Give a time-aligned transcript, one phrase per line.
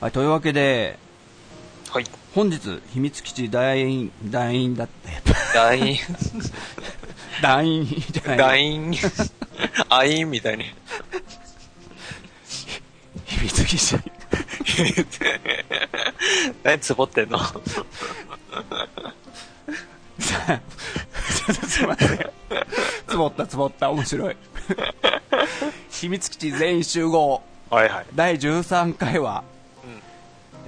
[0.00, 0.98] はい、というわけで、
[1.90, 2.04] はい。
[2.34, 5.10] 本日、秘密基地団員、団員だって、
[5.54, 5.98] LINE、
[7.42, 8.38] 団員じゃない。
[8.38, 8.94] LINE、
[9.90, 10.64] アインみたいに。
[13.26, 13.96] 秘密基地。
[16.64, 17.38] 何つぼってんの？
[17.38, 17.46] ちょ
[21.52, 22.18] っとすいません。
[23.06, 24.36] つぼったつぼった、面白い。
[25.90, 28.06] 秘密基地全員集合、はいはい。
[28.14, 29.59] 第13回は、うん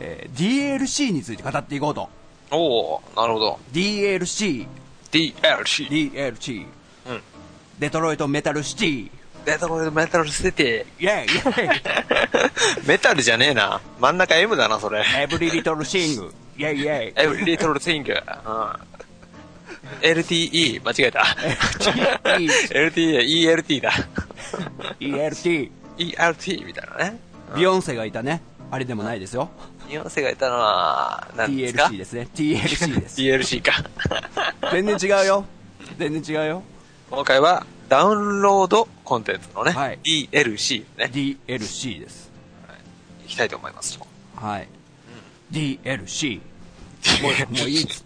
[0.02, 2.08] えー DLC について語っていこうと。
[2.50, 3.58] おおなるほど。
[3.72, 4.66] DLC、
[5.10, 5.88] DLC。
[5.88, 6.66] DLC、
[7.06, 7.22] うん。
[7.78, 9.10] デトロイトメタルシティ、
[9.44, 12.86] デトロイトメタルシテイェイイェイィ。
[12.86, 13.80] メタルじゃねえな。
[14.00, 15.04] 真ん中 M だな、それ。
[15.16, 18.02] Every Little Thing、イェイイェイ Every little thing.
[18.02, 18.92] うん。
[20.02, 21.20] LTE、間違えた。
[22.70, 23.92] LTE、ELT だ。
[25.00, 27.20] ELT、ELT みたいなね。
[27.54, 28.42] ビヨンセがいたね。
[28.70, 29.50] あれでもないですよ。
[29.92, 32.28] ニオンセがいたのは、何ですか？TLC ですね。
[32.34, 33.20] TLC です。
[33.20, 33.84] DLC か。
[34.72, 35.44] 全然違うよ。
[35.98, 36.62] 全然違うよ。
[37.10, 42.30] 今回は、ダウンロードコンテンツのね、はい DLC ね、DLC です。
[43.26, 44.06] いきたいと思いますと。
[44.36, 44.68] はい。
[45.52, 46.38] DLC。
[46.38, 46.42] も
[47.28, 48.02] う、もういいっつ。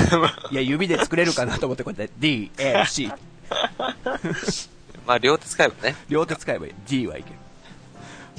[0.50, 3.12] いや、指で作れるかなと思ってこうやって DLC。
[5.06, 5.94] まあ、両手使えばね。
[6.08, 6.74] 両手使えばいい。
[6.86, 7.36] D はいける。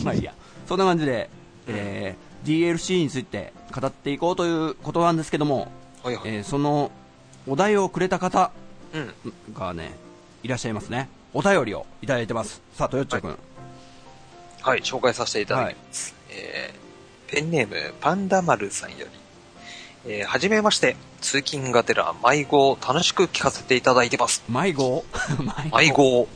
[0.03, 0.33] まあいいや。
[0.67, 1.30] そんな感じで、
[1.67, 5.72] えー、DLC について語っていこうということなんですけども、
[6.04, 6.23] はいはい。
[6.26, 6.92] えーその
[7.48, 8.52] お題をくれた方
[8.94, 9.54] うん。
[9.54, 9.92] がね、
[10.44, 11.10] いらっしゃいますね。
[11.34, 12.62] お便りをいただいてます。
[12.76, 13.38] さあ、トヨッチョ君。
[14.62, 16.16] はい、紹介させていただきます。
[16.32, 19.08] えー、ペンネーム、パンダ丸さんよ
[20.06, 20.12] り。
[20.12, 24.44] えー、はじめまして、通勤がてら迷子を楽しく聞かせていただいてます。
[24.50, 25.06] 迷子？
[25.76, 26.28] 迷子。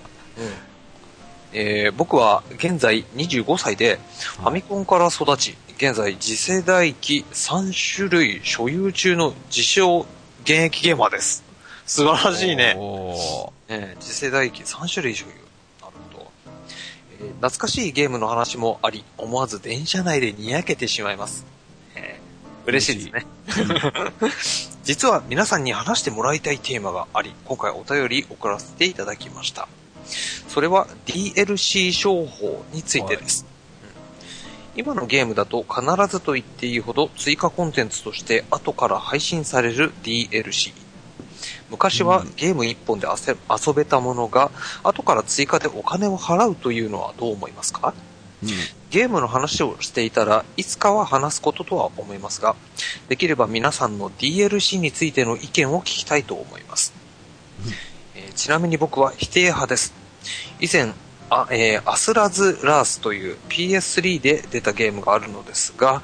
[1.54, 4.00] えー僕は現在25歳で、
[4.40, 10.06] ファミコンから育ち、現在次世代機3種類所有中の自称
[10.44, 11.44] 現役ゲーマーです。
[11.86, 12.76] 素晴らしいね。
[13.68, 15.34] えー次世代機3種類所有。
[15.34, 16.32] なるほど、
[17.20, 21.46] えー懐かしいゲームの話もあり、思わず電車内でにやけてしまいます。
[21.96, 23.26] えー嬉しいですね。
[24.84, 29.68] 実は皆さんに話してもらいたいテーマがあり、今回お便り送らせていただきました。
[30.06, 33.46] それは DLC 商法についてです。
[33.48, 33.54] うん
[34.76, 40.74] 今のゲームだと必ずと言っていいほど追加コンテンツとして後から配信される DLC。
[41.70, 43.38] 昔はゲーム一本で遊
[43.68, 44.50] 遊べたものが
[44.82, 47.94] 後から追加でお金を払うというのはどう思いますか？
[48.42, 48.50] うん
[48.90, 52.56] ゲームの話をしていたらいつかは話すこととは思いますが、
[53.10, 56.94] できれば皆さんの DLC についての意見を聞きたいと思います。
[57.68, 59.94] えーちなみに僕は否定派です。
[60.60, 60.94] 以前、
[61.30, 66.02] あえーアスラズ・ラースという PS3 で出たゲームがあるのですが、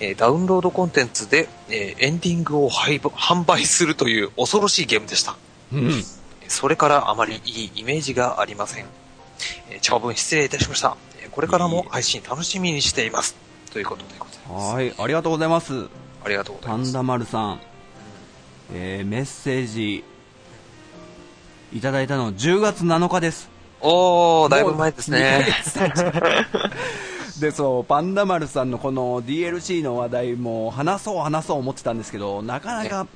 [0.00, 5.36] えーダウンロードコンテンツで、えーエンディングを販売するという恐ろしいゲームでした。
[5.72, 6.04] うん。
[6.48, 8.86] それからあまりいいイメージがありません。
[9.70, 10.96] えー長文失礼いたしました。
[11.20, 13.36] えーこれからも配信楽しみにしています。
[13.72, 14.74] ということでございます。
[14.74, 15.86] はい、ありがとうございます。
[16.24, 16.84] ありがとうございます。
[16.84, 17.60] パンダ丸さん、
[18.74, 20.04] えー、メッセージ
[21.74, 23.48] いただいたの10月7日です。
[23.80, 25.46] おー、だいぶ前ですね。
[27.40, 33.06] で、そう、パンダ丸さんのこの DLC の話題も話そう話そう思ってたんですけど、なかなか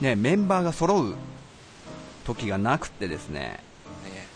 [0.00, 1.14] ね、メンバーが揃う
[2.24, 3.60] 時がなくてですね、
[4.04, 4.26] ね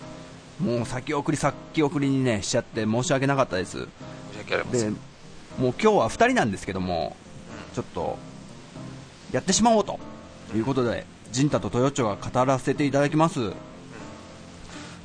[0.59, 3.79] もう先送り先送りにね、しちゃって申し訳なかったです。
[3.79, 3.87] 申し
[4.39, 4.93] 訳ありませで、ん。
[4.93, 7.17] もう今日は2人なんですけども、
[7.75, 8.19] ちょっと、
[9.31, 10.01] やってしまおうと
[10.55, 13.53] いうことで、ジンタとトヨッチョが語らせていただきます。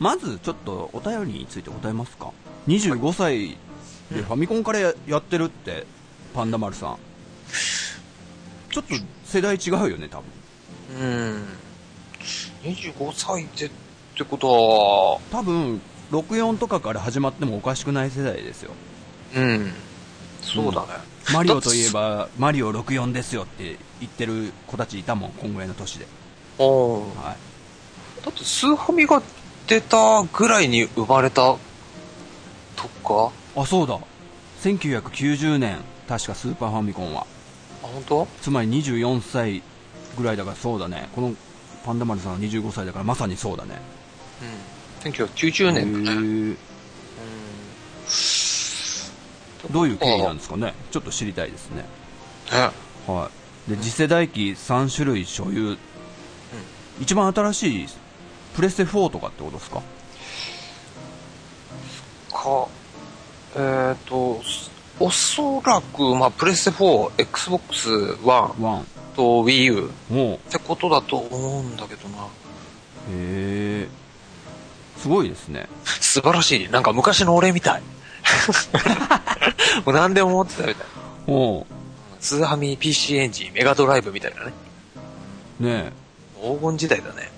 [0.03, 2.33] まず、ちょっとお便りについて答えますか。
[2.67, 3.57] 25歳
[4.11, 5.85] でファミコンからややってるって、
[6.33, 6.97] パンダ丸さん。
[8.69, 10.25] ちょっと世代違うよね、多分。
[10.99, 11.45] うん。
[12.63, 13.71] 25歳でっ
[14.17, 15.79] てことは、多分、
[16.11, 18.71] 64とかから始まってもおかしくない世代ですよ。
[19.37, 19.71] うん。
[20.41, 20.87] そうだね。
[21.33, 26.05] マリオといえば、マリオ64ですよって言ってる子たちいたもん、こんぐらいの年で。
[26.59, 28.25] おーはい。
[28.25, 29.21] だってスーファミが
[29.73, 31.55] 出たぐらいに生まれた
[32.75, 33.31] とか？
[33.55, 33.97] あ、そうだ。
[34.61, 37.25] 1990年、確かスーパーファミコンは。
[37.81, 38.27] あ、本当？
[38.41, 39.63] つまり24歳
[40.15, 41.09] ぐらいだからそうだね。
[41.15, 41.33] この
[41.83, 43.81] パンダ丸さんは25歳だからまさにそうだね。
[45.03, 45.11] うん。
[45.11, 46.17] 1990年だね。
[46.17, 46.57] うん
[49.71, 50.75] どういう経緯なんですかね？
[50.91, 51.85] ちょっと知りたいですね。
[52.51, 52.69] ね。
[53.07, 53.29] は
[53.67, 53.71] い。
[53.71, 55.77] で、次世代機3種類所有。
[57.01, 57.87] 一番新しい、
[58.55, 59.81] プレステ4とかってことですか？
[62.31, 62.67] か、
[63.55, 64.41] えっ、と、
[64.99, 67.89] おそらく、まあ、プレステ4、Xbox
[68.23, 68.87] One ワン。
[69.15, 72.23] と Wii U もってことだと思うんだけどな。
[72.23, 72.27] う、
[73.11, 73.87] へえ。
[74.97, 75.67] すごいですね。
[75.85, 76.69] 素晴らしい。
[76.69, 77.83] なんか昔の俺みたい。
[79.85, 80.87] もう何でも持ってたみたい。
[81.27, 81.65] お
[82.19, 84.53] スーハミ PC エンジン、メガドライブみたいなね。
[85.59, 85.93] うねえ。
[86.41, 87.31] 黄金時代だね。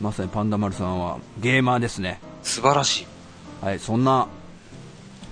[0.00, 2.20] まさにパンダ丸さんはゲーマーですね。
[2.42, 3.06] 素晴らしい。
[3.64, 4.28] はい、そんな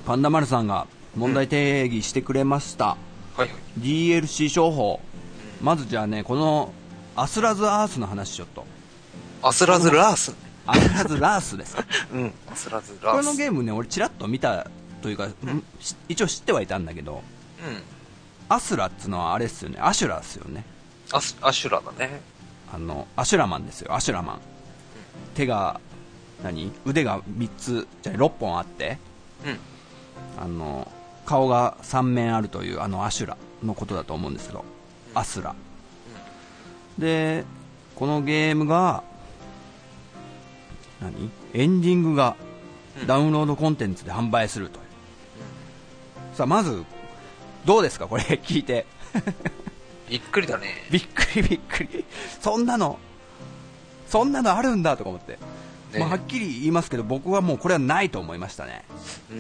[0.05, 0.87] パンダ丸さんが
[1.17, 2.89] 問題定義してくれました。
[2.89, 2.97] は
[3.39, 3.51] いはい。
[3.79, 5.01] DLC 商法。
[5.63, 6.73] まずじゃあね、この
[7.17, 8.67] アスラズアースの話ちょっと。
[9.43, 10.35] アスラズラース。
[10.67, 11.77] アスラズラースです。
[12.13, 12.35] うん。
[12.53, 13.27] アスラズラース。
[13.27, 14.69] このゲームね、俺ちらっと見た
[15.01, 15.33] というか、ん
[15.81, 17.23] し一応知ってはいたんだけど、
[17.67, 17.83] うん。
[18.51, 20.65] アスラっつうのはあれっすよね、アシュラっすよね。
[21.11, 22.21] アシュラだね。
[22.73, 24.41] あの、アシュラマンですよ、アシュラマン。
[25.39, 25.81] 手が、
[26.43, 26.73] 何？
[26.85, 28.99] 腕が3つ、じゃあ6本あって、
[29.47, 29.59] うん。
[30.43, 30.91] あの、
[31.27, 34.65] 顔が3面あるというあのアシュラのことだと思うんですけど、
[35.15, 35.55] アスラ。
[36.99, 37.45] で、
[37.95, 39.05] このゲームが、
[41.01, 41.31] 何？
[41.55, 42.35] エンディングが
[43.01, 44.85] うんダウンロードコンテンツで販売するという。
[46.35, 46.85] さあ、まず、
[47.65, 48.09] どうですか？
[48.09, 48.87] これ聞いて。
[50.11, 50.67] びっくりだね。
[50.91, 52.05] びっくりびっくり。
[52.41, 52.99] そんなの、
[54.09, 55.33] そんなのあるんだとか思って。
[55.93, 58.85] ねまあ、はっきり言いますけど、僕はもうこれはないと思いましたね。
[59.31, 59.39] うん。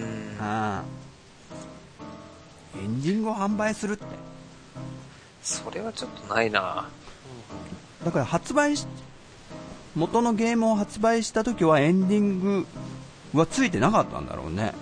[2.81, 4.05] エンディングを販売するって。
[5.43, 6.88] それはちょっとないな
[8.05, 8.87] だから発売し、
[9.97, 12.67] 元のゲームを発売した時はエンディング
[13.35, 14.73] はついてなかったんだろうね。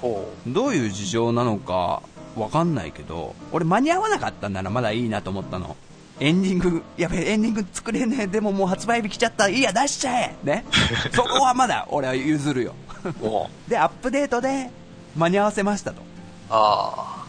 [0.00, 2.02] ほどういう事情なのか
[2.36, 5.76] わかんないけど、俺間に合わなかったんならまだいいなと思ったの。
[6.20, 10.64] エンディング、やべえ、エンディング作れねえ、でももう発売日来ちゃった、いいや、出しちゃえね。
[11.12, 12.74] そこはまだ俺は譲るよ。
[13.68, 14.70] で、アップデートで
[15.16, 16.02] 間に合わせましたと。
[16.50, 17.24] あ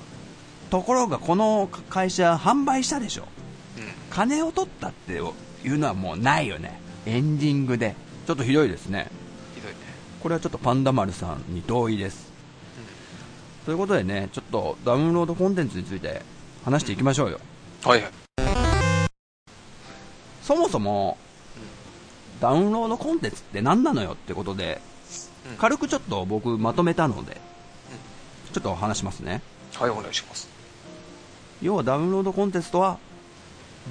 [0.69, 3.23] ところがこの会社販売したでしょ。
[3.23, 3.79] あ。
[3.79, 3.85] うん。
[4.09, 6.79] 金を取ったっていうのはもうないよね。
[7.05, 7.95] エンディングで。
[8.27, 9.07] ちょっとひどいですね。
[9.55, 9.77] ひどいね。
[10.21, 12.31] これはちょっとパンダ丸さんに同意です。
[13.65, 16.21] ということでね、ちょっとダウンロードコンテンツについて
[16.63, 17.39] 話していきましょうよ。
[17.83, 18.24] はいはい。
[20.45, 21.17] そもそも、
[22.39, 24.79] ダウンロードコンテンツって何なのよってことで、
[25.49, 27.39] うん軽くちょっと僕まとめたので、
[28.51, 29.43] ちょっと話しますね。
[29.75, 30.49] はい、お願いします。
[31.61, 32.97] 要はダウンロードコンテンツとは、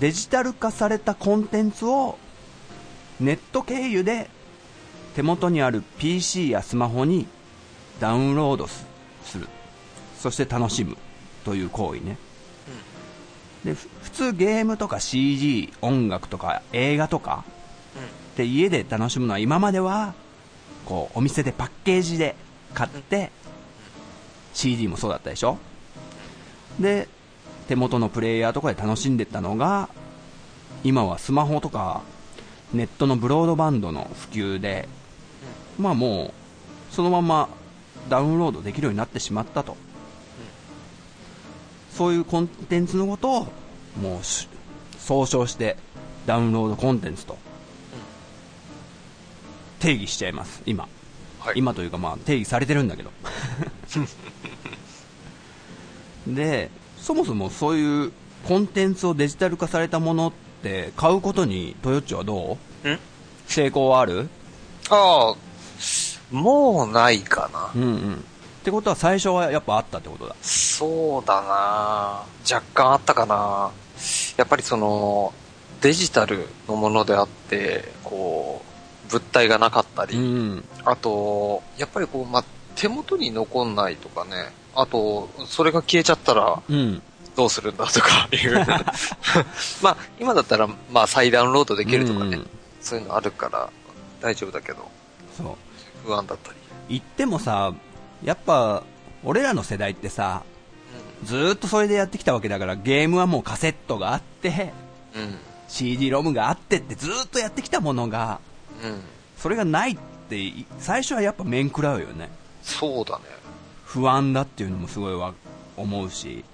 [0.01, 2.19] デジタル化されたコンテンツを
[3.21, 4.29] ネット経由で
[5.15, 7.29] 手元にある PC やスマホに
[8.01, 8.85] ダウンロードす
[9.25, 9.49] する。
[10.19, 10.97] そして楽しむ
[11.45, 12.19] という行為ね。
[13.65, 13.77] で、
[14.15, 17.45] 通ゲームとか CG、音楽とか映画とか
[18.33, 20.15] って家で楽しむのは今までは
[20.87, 22.35] こうお店でパッケージで
[22.73, 23.31] 買って
[24.53, 25.59] CD もそうだったでしょ？
[26.79, 27.09] で
[27.69, 29.89] 手元のプレイヤーとかで楽しんでったのが
[30.83, 32.03] 今はスマホとか
[32.73, 34.89] ネットのブロードバンドの普及で
[35.79, 36.33] まあも
[36.91, 37.49] うそのまま
[38.09, 39.77] ダウンロードできるようになってしまったと。
[41.93, 43.47] そういうコンテンツのことを
[44.01, 44.49] もうし
[44.99, 45.77] 総称して
[46.27, 47.37] ダウンロードコンテンツと
[49.79, 50.89] 定義しちゃいます今。
[51.41, 51.55] はい。
[51.57, 53.11] 今というかまあ定義されてるんだけど。
[56.27, 58.13] でそもそもそういう
[58.49, 62.91] コンテンツをデジタル化されたものって買うことにトヨッチはどう？
[62.91, 62.99] ん？
[63.47, 64.29] 成功はある？
[64.89, 67.71] ああ、もうないかな。
[67.75, 68.15] うんうん。
[68.15, 68.19] っ
[68.65, 70.35] てことは最初はやっぱあったってことだ。
[70.41, 72.23] そうだな。
[72.51, 73.71] 若干あったかな
[74.37, 75.33] やっぱりその、
[75.81, 78.63] デジタルのものであって、こ
[79.09, 87.03] う、物体がなかったり、うんあと、やっぱりこう、まあ、手元に残んないとかね、あと、それが消えちゃったらうん
[87.37, 88.55] どうするんだとかいう。
[89.83, 92.49] まあ、今だったら、まあ、再ダウンロードできるとかね、うん
[92.81, 93.71] そういうのあるから
[94.21, 94.91] 大丈夫だけど、
[95.35, 95.47] そう
[96.07, 96.57] 不安だったり。
[96.89, 97.73] 言ってもさ
[98.23, 98.83] やっぱ
[99.25, 100.43] 俺らの世代ってさ
[101.25, 104.73] ずーっとそれでやってきたわけだからゲームはもうカセットがあって
[105.15, 105.23] うん。
[105.23, 105.39] うん。
[105.69, 108.41] CD ロムがあってってずーっとやってきたものが
[108.83, 109.01] うん。
[109.37, 112.31] それがないってい最初はやっぱ面食らうよね
[112.63, 113.25] そうだね。
[113.85, 115.35] 不安だっていうのもすごいわ
[115.77, 116.45] 思うし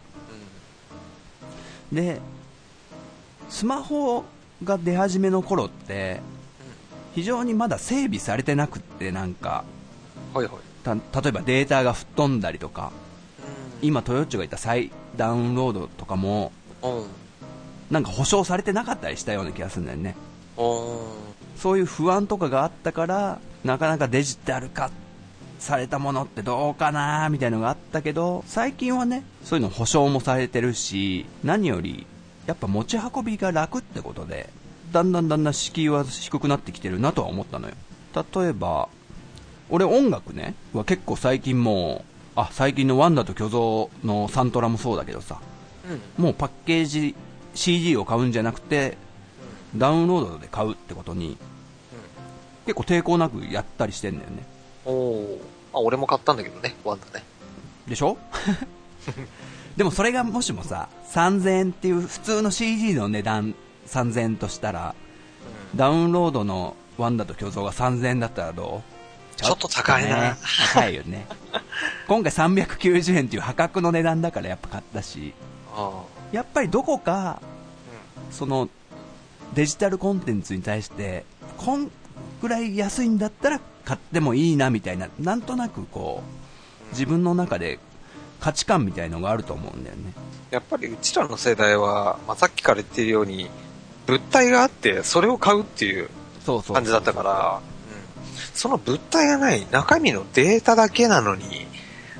[1.92, 2.20] で
[3.48, 4.24] スマホ
[4.62, 6.20] が出始めの頃って
[7.14, 9.64] 非常にまだ整備されてなくってなんか
[10.34, 10.42] うん。
[10.42, 10.62] はいはい。
[10.84, 12.92] た例えばデータが吹っ飛んだりとか
[13.82, 17.04] 今トヨッチョが言った再ダウンロードとかもうん。
[17.90, 20.14] なんか保証されてなかったりしたような気がするんだよね
[20.56, 20.98] うん。
[21.56, 24.90] そういう不安とかがあったからなかなかデジタル化っ
[25.60, 32.06] されたものってどうかなみたいなのがあったけど、最近はね、そういうの保証もされてるし、何より、
[32.46, 34.48] やっぱ持ち運びが楽ってことで、
[34.90, 37.74] だんだんだんだん敷居は低くなってきてるなとは思ったのよ。
[38.14, 38.88] 例えば、
[39.68, 42.09] 俺音楽ね、は結構最近もう、
[42.42, 45.40] あ、最近のワンダと巨像のサントラもそうだけどさ、
[46.18, 46.24] うん。
[46.24, 47.14] もうパッケージ
[47.54, 48.96] CD を買うんじゃなくて、
[49.76, 51.36] ダウンロードで買うってことに、
[52.66, 54.44] 結構抵抗なくやったりしてんだよね。
[54.84, 55.40] おお。
[55.72, 57.24] あ、俺も買ったんだけどね、ワンダね。
[57.88, 58.16] でしょ？
[59.76, 63.54] でもそれがもしもさ、3000円っていう普通の CD の値段
[63.86, 64.94] 3000円としたら、
[65.74, 68.99] ダウンロードのワンダと巨像が3000円だったらどう？
[69.42, 70.36] ちょっと高いなね
[70.72, 71.26] 高いよね。
[72.06, 75.34] 今回390円っていう破格の値段だからやっぱ買ったし、
[75.74, 77.40] あやっぱりどこか、
[78.30, 78.68] その
[79.54, 81.24] デジタルコンテンツに対して、
[81.56, 81.90] こん
[82.40, 86.22] ぐらい安いんだったら買ってもいいなみたいな、なんとなくこ
[86.90, 87.78] う、自分の中で
[88.40, 90.12] 価値観みたいのがあると思うんだよね。
[90.50, 93.48] やっぱりうちらの世代は、まあ、さっきから言ってるように、
[94.06, 96.08] 物体があって、それを買うっていう。
[96.66, 97.69] 感じだったから、うん
[98.60, 101.66] その物体がない中身のデータだけなのに、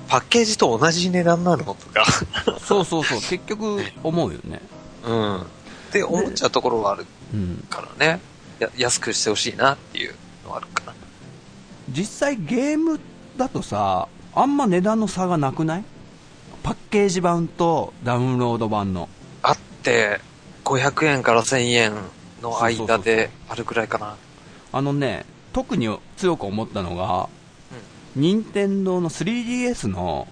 [0.08, 2.06] パッケージと同じ値段なのとか、
[2.64, 4.62] そうそうそう、結局思うよね。
[5.04, 5.40] うん。
[5.42, 5.44] っ
[5.92, 7.04] て思っちゃうところはある
[7.34, 7.66] うん。
[7.68, 8.20] からね。
[8.58, 10.14] や安くしてほしいなっていう
[10.46, 10.94] のはあるかな。
[11.90, 12.98] 実際ゲーム
[13.36, 15.84] だとさ、あんま値段の差がなくない？
[16.62, 19.10] パッケージ版とダウンロード版の。
[19.42, 20.22] あって、
[20.64, 21.92] 500円から1000円
[22.40, 24.16] の間であるくらいかな。
[24.72, 27.28] あのね、特に強く思ったのが、
[28.16, 30.26] 任天堂の 3DS の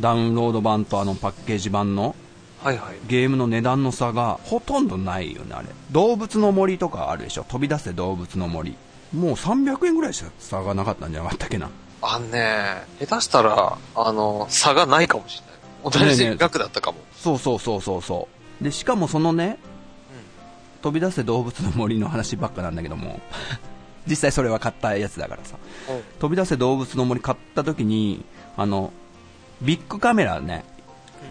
[0.00, 2.14] ダウンロード版とあのパッケージ版の
[2.62, 2.96] はいはい。
[3.08, 5.68] ゲームの値段の差がほとんどないよね、あれ。
[5.90, 8.76] 動物の森とかあるでしょ飛び出せ動物の森。
[9.12, 11.70] もう300円ぐらいしか差がなかったんじゃなかったっけな。
[12.00, 15.42] あのね、下手したら、あの、差がないかもし
[15.84, 16.08] れない。
[16.08, 16.98] 同じえ額だったかも。
[17.16, 18.28] そうそうそうそうそ
[18.60, 18.64] う。
[18.64, 19.58] で、しかもそのね、
[20.82, 23.20] 飛び出せ動物の森の話ばっかなんだけども、
[24.06, 25.56] 実際それは買ったやつだからさ。
[25.90, 26.02] うん。
[26.18, 28.24] 飛び出せ動物の森買った時に、
[28.56, 28.92] あの、
[29.60, 30.64] ビッグカメラね、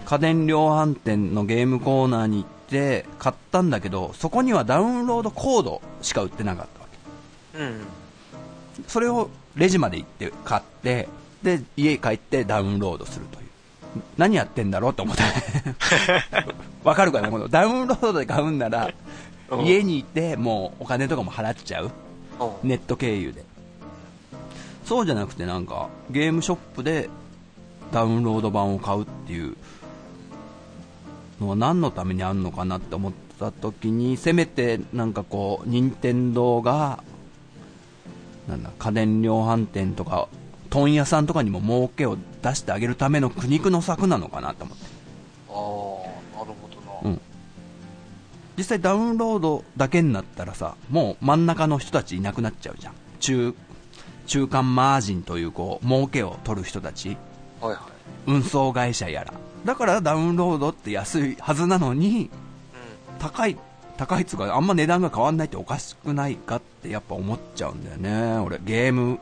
[0.06, 6.88] 家電量販店のゲームコーナーに行って買ったんだけど、そこにはダウンロードコードしか売ってなかったわ
[7.54, 7.60] け。
[7.60, 7.82] うん。
[8.88, 11.10] それをレジまで行って買って、
[11.44, 13.48] で、家帰ってダウンロードするという。
[14.18, 15.24] 何やってんだろうと思った。
[16.90, 17.30] わかるかな？
[17.30, 18.94] このダウンロードで買うんなら、うん
[19.66, 21.92] 家にいてもうお金とかも払っちゃう。
[22.46, 23.44] うんネット経由で。
[24.86, 27.10] そうじゃなくてなんか、ゲームショップで
[27.92, 29.56] ダウンロード版を買うっていう
[31.40, 37.04] のは何のためにあるのかなって思った時に、せめてなんかこう、任天堂が、
[38.48, 40.28] なんだ、家電量販店とか、
[40.70, 44.86] 問屋さんとかにも儲けを出してあげるための苦肉の策なのかなと思って。
[45.50, 46.68] ああ、なるほ
[47.04, 47.16] どな。
[47.16, 47.22] うん
[48.62, 52.94] 実際ダウンロードだけになったらさ、もう真ん中の人たちいなくなっちゃうじゃん。
[53.20, 53.56] 中、
[54.28, 57.18] 中間マージンというこう、儲けを取る人たち、
[57.60, 57.80] はいはい。
[58.28, 59.34] 運送会社やら。
[59.66, 62.30] だからダウンロードって安いはずなのに、
[63.18, 63.58] 高い、
[63.98, 68.38] 高いっつうか、あんま値段が変わんないっておかしくないかってやっぱ思っちゃうんだよね。
[68.46, 69.20] 俺、ゲーム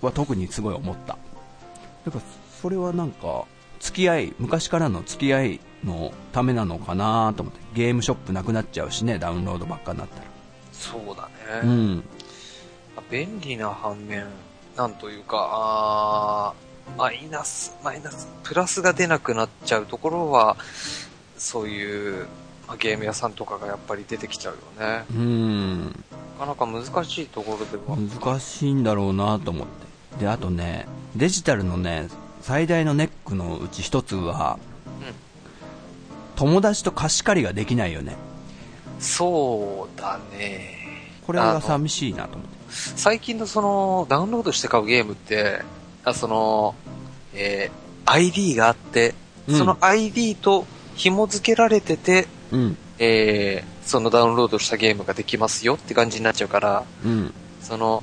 [0.00, 1.18] は特にすごい思った。
[2.06, 2.24] だから、
[2.62, 3.44] それはなんか、
[3.80, 7.60] 付き合い、昔からの付き合いのためなのかなと思って。
[7.74, 10.22] ゲームショップなくなっちゃうしね、ダウンロードばっかになったら。
[10.72, 11.28] そうだ
[11.62, 11.72] うね。
[11.72, 12.04] ん。
[13.10, 14.26] 便利な反面、
[14.76, 20.56] なんというか、あーマイナス、マイナス、プラスが出なくなっちゃうところは、
[21.36, 22.26] そういう、
[22.66, 25.04] まあ、ゲーム屋さんとかがやっぱり出てきちゃうよね。
[25.14, 25.84] うん。
[26.38, 27.96] なかなか難しいところでは。
[27.96, 30.24] 難しいんだろうなと思って。
[30.24, 32.08] で、あとね、デジタルのね、
[32.42, 34.69] 最大のネックのうち一つは、うん
[36.40, 38.16] 友達と貸し借りができないよね。
[38.98, 40.74] そうだね。
[41.26, 42.56] これは寂しいなと思って。
[42.70, 45.60] 最近のその、ダウンロードして買うゲームって、
[46.02, 46.74] あその、
[47.34, 49.14] えー ID があって、
[49.48, 50.64] うんその ID と
[50.96, 52.76] 紐付けられてて、うん。
[52.98, 57.34] えーそのダウンロードしたゲームができますよって感じになっちゃうから、うん。
[57.60, 58.02] その、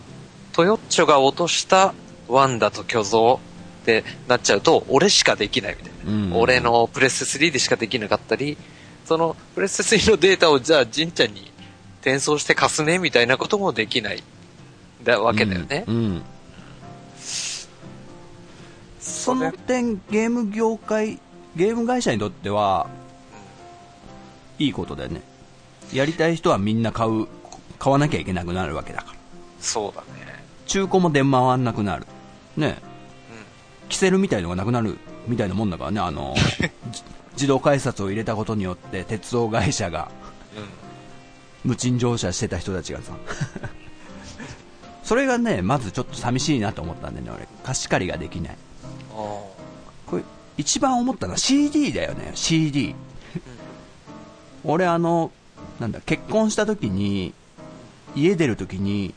[0.54, 1.96] トヨッチョが落とした
[2.28, 3.40] ワンダと巨像
[3.88, 6.12] ってなっちゃうと、俺しかできないみたいな。
[6.12, 6.34] うん。
[6.36, 6.60] 俺。
[6.60, 8.58] のプレステ3でしかできなかったり、
[9.06, 11.52] そのプレステ3のデータをじゃあ、ジンちゃんに
[12.02, 14.22] 転送して貸すねみたいなこともできない。
[15.04, 15.86] だわけだよね。
[15.88, 15.96] うん。
[15.96, 16.24] うん
[19.00, 21.20] その点、ゲーム業界、
[21.56, 22.88] ゲーム会社にとっては、
[24.60, 25.22] いいことだよね。
[25.94, 27.28] やりたい人はみんな買う、
[27.80, 29.20] 買わなきゃいけなくなるわけだから。
[29.60, 30.44] そうだね。
[30.66, 32.06] 中古も出回んなくなる。
[32.56, 32.78] ね、
[33.90, 36.36] キセルみたいのがなくなるみたいなもんだからね、あの、
[36.92, 37.04] じ
[37.34, 40.10] 自動改札を入れたことによって鉄道会社が。
[41.68, 43.12] 無賃乗車してた人たちがさ
[45.04, 48.58] それがねまずちょっと寂しいなと思ったんでね俺貸し借りができない
[49.12, 49.52] あこ
[50.14, 50.24] れ
[50.58, 52.96] 一番思ったのは CD だよね CD
[54.64, 55.32] 俺あの
[55.80, 57.34] なんだ結婚した時に
[58.16, 59.14] 家出る時に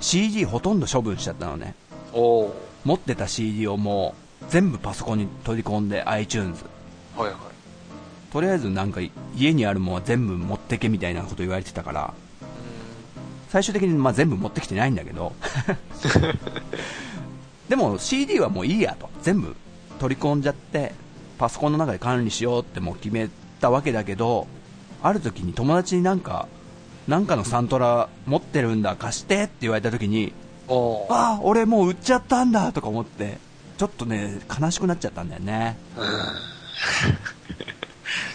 [0.00, 1.74] CD ほとんど処分しちゃったのね
[2.12, 2.16] あ。
[2.16, 2.69] おー。
[2.84, 6.64] 持ってた CD をもう全部パソコンに取り込んで iTunes
[7.16, 7.36] はいはい。
[8.32, 9.00] とりあえずなんか
[9.36, 12.14] 家にあるものは全部持ってけみたいなこと言われてたから
[13.48, 15.32] 最終的にまあ全部持ってきてないんだけど
[17.68, 19.56] でも CD はもういいやと全部
[19.98, 20.94] 取り込んじゃって
[21.38, 23.28] パソコンの中で管理しようってもう決め
[23.60, 24.46] たわけだけど
[25.02, 26.46] ある時に友達になんか
[27.08, 30.32] なんかのサントラ持ってるんだ貸してって言われた時に。
[31.10, 33.38] ああ俺もう売っちゃったんだとか思って
[33.76, 35.76] ちょっとね悲しくなっちゃったんだよね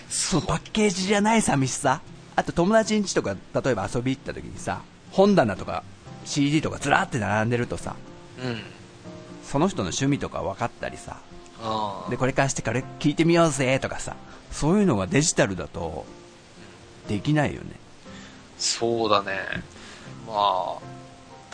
[0.10, 2.02] そのパッケージじゃない寂しさ
[2.36, 5.84] あと友達ん家とか例えば遊び行った時にさ本棚とか
[6.26, 7.96] CD とかずらって並んでるとさ
[8.44, 8.58] うん。
[9.44, 11.18] その人の趣味とか分かったりさ。
[12.10, 14.16] でこれ貸してから聞いてみようぜとかさ
[14.52, 16.06] そういうのがデジタルだと
[17.08, 17.80] できないよね
[18.58, 19.34] そうだね。
[20.28, 20.78] まあ、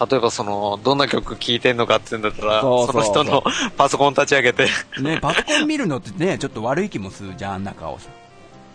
[0.09, 3.43] 例えばその、どんな曲聴いてんのかって言うんだったら、その人の
[3.77, 4.67] パソコン立ち上げて、
[5.01, 8.07] ねパソコン見るのってねちょっと悪い気もするじゃん中をさ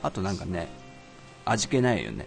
[0.02, 0.68] あとなんかね
[1.45, 2.26] 味気ないよね、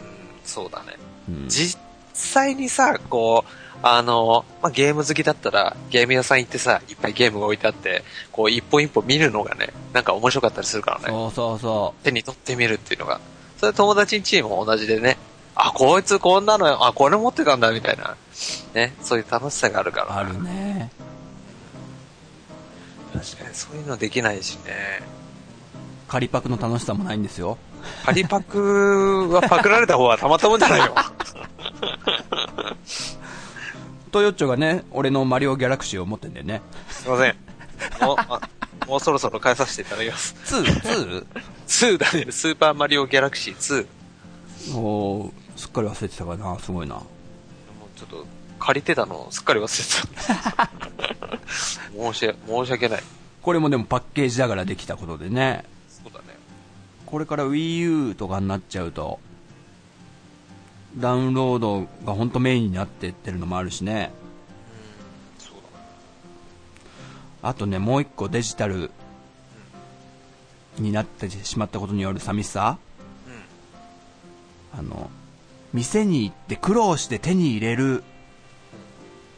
[0.00, 0.96] うん、そうだね。
[1.28, 1.78] うん、実
[2.12, 3.50] 際にさ、こう、
[3.82, 8.02] あの、まあ、ゲーム好きだったら、ゲーム屋さん行ってさ、いっぱいゲームが置いてあって、
[8.32, 11.04] こう、一本一本見るのがね、なんか面白かったりするからね。
[11.06, 13.20] そうそうそ手に取ってみるっていうのが。
[13.58, 15.16] それ友達んチームも同じでね、
[15.60, 18.16] あ、こいつこんなの、あ、これ持ってたんだ、みたいな。
[18.74, 20.06] ね、そういう楽しさがあるから。
[20.06, 20.90] うあるね
[23.12, 25.02] 確かにそういうのできないしね。
[26.06, 27.58] 仮パクの楽しさもないんですよ
[28.04, 30.94] パリパクはパクられた方はたまったもんじゃないよ。
[34.10, 37.36] トヨッチョがね俺のマリオギャラクシーを持ってんだよねすいません。
[38.00, 38.40] もう、あ
[38.86, 40.34] もうそろそろ返させていただきます。
[40.46, 41.26] 2?2?
[41.66, 43.84] 2だね、スーパーマリオギャラクシー
[44.72, 44.76] 2。
[44.76, 48.24] おーすっかり忘れてたからなすごいなもうちょっと、
[48.60, 50.70] 借りてたのすっかり忘れてた。
[52.12, 53.02] 申し、申し訳ない。
[53.42, 56.24] これもでもパッケージだからできたことでねそうだね。
[57.06, 59.18] これから WiiU とかになっちゃうと
[60.96, 64.12] ダウンロードが本当メインになってってるのもあるしね
[65.38, 65.84] そうだね。
[67.42, 68.90] あとねもう一個デジタル
[70.78, 72.78] になってしまったことによる寂しさ
[74.76, 75.10] あの
[75.72, 78.02] 店に行って苦労して手に入れる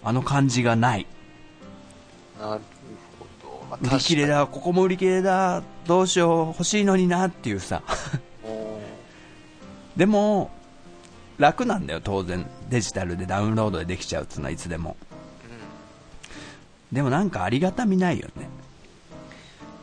[0.02, 1.06] あの感じがない。
[2.40, 2.60] なる
[3.18, 3.66] ほど。
[3.70, 4.26] まあ売り切れ。
[4.26, 7.82] だここも売り切れだどうしよう欲しいのになっていうさ。
[9.96, 10.50] でも
[11.38, 12.48] 楽なんだよ当然。
[12.68, 14.96] デジタルでダウンロードでできちゃうっていうのはいつでも。
[16.92, 18.48] でもなんかありがたみないよね。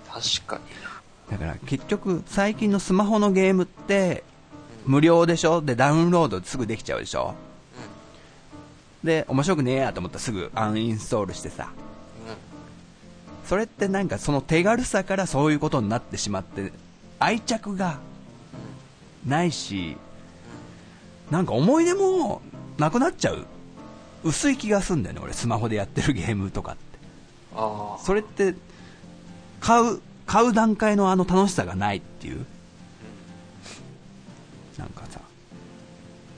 [0.08, 1.38] 確かにな。
[1.38, 4.24] だから結局最近のスマホのゲームって
[4.88, 5.62] 無料でしょ？
[5.62, 7.36] でダウンロードすぐできちゃうでしょ？
[9.04, 11.70] で面白くねえやと思ったらすぐアンインストールしてさ。
[12.26, 12.32] うん。
[12.32, 12.38] うん。
[13.46, 16.72] それってなんかその手軽さからそういうことになってしまって
[17.20, 18.00] 愛着が
[19.26, 19.98] ないし
[21.30, 22.42] なんか思い出も
[22.78, 23.46] なくなっちゃう。
[24.24, 26.82] 薄い気がすんだよね俺スマホでやってるゲームとかって。
[28.04, 28.56] それって
[29.60, 32.46] 買う買う段階のあの楽しさがないっていう
[34.78, 35.20] なんかさ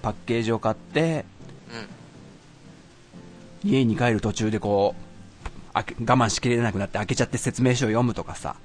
[0.01, 1.25] パッケージを買って
[3.63, 3.69] うん。
[3.69, 5.09] 家に帰る途中でこう
[5.77, 8.55] 我慢しきれなくなって開けちゃって説明書を読むとかさ。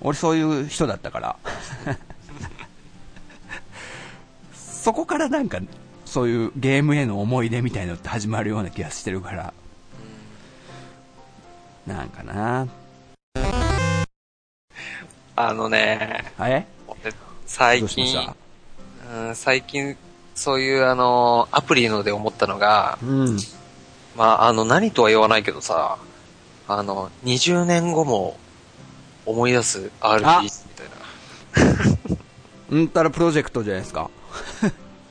[0.00, 1.36] 俺そういう人だったから。
[4.54, 5.60] そこからなんか
[6.04, 9.54] そういうゲームへの思い出みたいのって始まるような気がしてるから。
[11.86, 12.68] なんかな。
[15.34, 16.98] あのね、あれ俺
[17.46, 18.36] 最近ど
[19.34, 19.96] 最近、
[20.34, 23.36] そういうあの、アプリので思ったのが、うん
[24.16, 25.98] まあ、あの、何とは言わないけどさ、
[26.68, 28.36] あの、20年後も
[29.26, 32.16] 思い出す RPG みたいな。
[32.70, 34.08] うんたらプロジェクトじゃないですか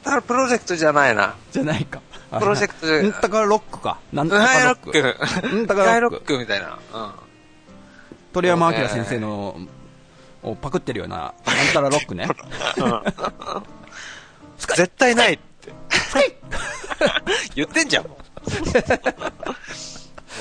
[0.04, 1.36] だからプロジェクトじゃないな。
[1.52, 2.02] じゃないか
[2.40, 5.56] プロジェクトじゃ うんたかロックかなんとガイロッかロックク。
[5.56, 6.80] うんたかガイロックみたいな。
[6.94, 7.12] うん。
[8.34, 9.60] 鳥山明先生の
[10.42, 11.34] をパクってるようななん
[11.74, 12.28] たらロックね
[14.68, 15.74] 絶対ないって。
[17.56, 18.08] 言ってんじゃん。
[18.08, 18.18] も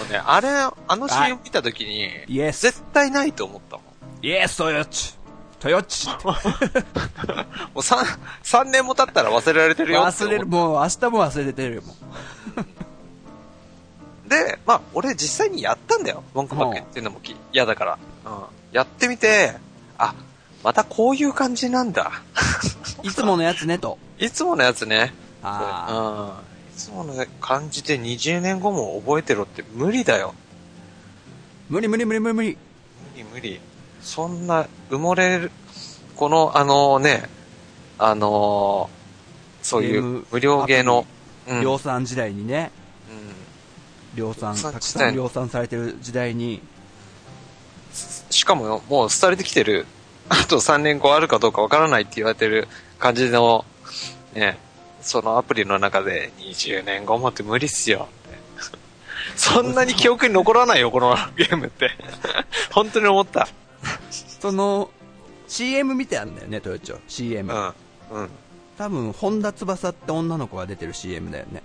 [0.09, 3.85] うね、あれ、あの CM 見たときに、イエス絶対ないと思ったもん。
[4.23, 5.15] イエストヨッチ
[5.61, 6.35] トヨッチっても
[7.77, 8.05] う三、
[8.43, 11.95] 三年も経ったら忘れられてるよ忘れる、もう明日も忘れてるよ、も
[14.31, 16.23] で、まあ、俺実際にやったんだよ。
[16.35, 17.99] 文句ばっかりっていうのもき嫌だから。
[18.25, 18.43] うん。
[18.73, 19.55] やってみて、
[19.99, 20.15] あ、
[20.63, 22.23] またこういう感じなんだ。
[23.03, 23.07] う。
[23.09, 23.99] いつものやつね、と。
[24.19, 25.15] いつものやつね。
[25.43, 26.75] あうん。
[26.75, 30.35] いつもの感じで20年後も覚えてろって無理だよ。
[31.71, 32.59] ー無理無理無理無理無理。
[33.15, 33.61] 無理無理。
[34.03, 35.51] そんな埋もれる、
[36.17, 37.29] この、あのね、
[37.99, 38.89] あの
[39.63, 41.07] そういう無料ゲーの、
[41.49, 41.61] うん。
[41.63, 42.71] 量産時代にね、
[43.11, 46.61] うん量産、たくさん量産されてる時代に、
[48.31, 49.87] しかももう廃れてきてる、
[50.31, 52.69] あと3年後あるかどうかわからないって言われてる
[53.01, 53.65] 感じの、
[54.33, 54.59] ね、
[55.03, 58.09] そのアプリの中で20年後もって無理っすよ。
[59.35, 61.91] そんなに記憶に残らないよ、この ゲームって。
[62.71, 63.49] 本当に思った。
[64.41, 64.91] その、
[65.49, 67.01] CM 見てあるんだよね、トヨッチョ。
[67.09, 67.53] CM。
[67.53, 67.75] うん。
[68.11, 68.31] うん。
[68.79, 71.63] 多分、本田翼って女の子が出てる CM だよね。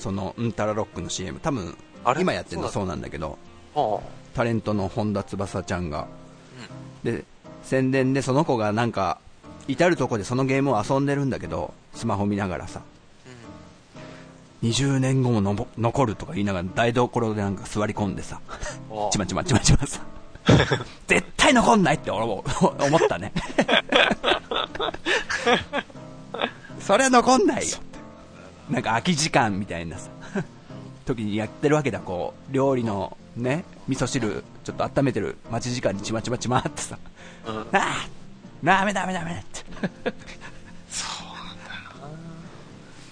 [0.00, 1.38] その、うんたらロックの CM。
[1.38, 1.76] 多分
[2.18, 3.38] 今やってるのそそうなんだけど、
[3.74, 4.00] は
[4.34, 6.08] タレントの本田翼ちゃんが。
[7.04, 7.24] で、
[7.62, 9.18] 宣伝でその子がなんか、
[9.66, 12.82] 至るとこでそのゲームを遊んでるんだけど、スマホ見ながらさ、
[14.62, 18.40] 20年後も残るとか言いながら台所でなんか座り込んでさ、
[19.12, 20.00] ちまちまちまちまさ、
[21.06, 22.44] 絶対残んないって俺も
[22.80, 23.32] 思ったね。
[26.80, 27.76] それは残んないよ。
[28.70, 30.08] なんか空き時間みたいなさ、
[31.04, 36.98] 時にやってるわけだ、こう、料理のね、味噌汁ちょっと温めてる待ち時間にちまちまちまってさ、
[37.46, 37.58] うん。
[37.58, 38.08] ああ
[38.62, 39.64] ダメダメダメって。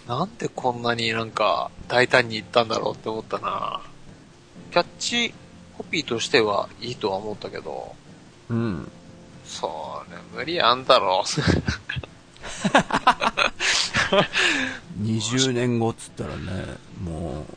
[0.06, 3.80] なんでこんなになんか大胆に言ったんだろうって思ったな。
[4.70, 5.34] キャッチ
[5.76, 7.94] コピーとしてはいいとは思ったけど、
[8.48, 8.90] うん。
[9.44, 11.24] それ無理あんだろ
[15.00, 17.56] 20 年後っつったらね、もう、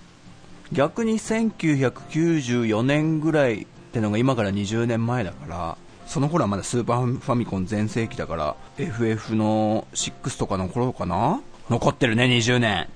[0.72, 11.42] 逆に1994年ぐらいってのが今から20年前だから、その頃はまだスーパーファミコン全盛期だから、FF の6とかの頃かな？
[11.70, 12.88] 残ってるね、20年。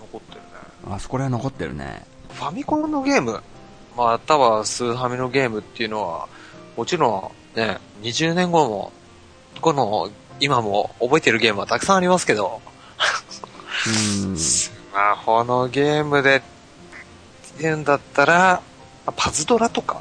[0.00, 0.46] 残ってるね。
[0.94, 2.06] あそこら辺残ってるね。
[2.32, 3.42] ファミコンのゲーム、
[3.96, 6.28] またはスーファミのゲームっていうのは、
[6.76, 8.92] もちろんね、20年後も、
[9.60, 12.60] この、今も覚えてるゲームはたくさんありますけど、
[14.24, 14.36] うん。
[14.36, 16.42] スマホのゲームで、
[17.58, 18.62] っていうんだったら、
[19.16, 20.00] パズドラとか、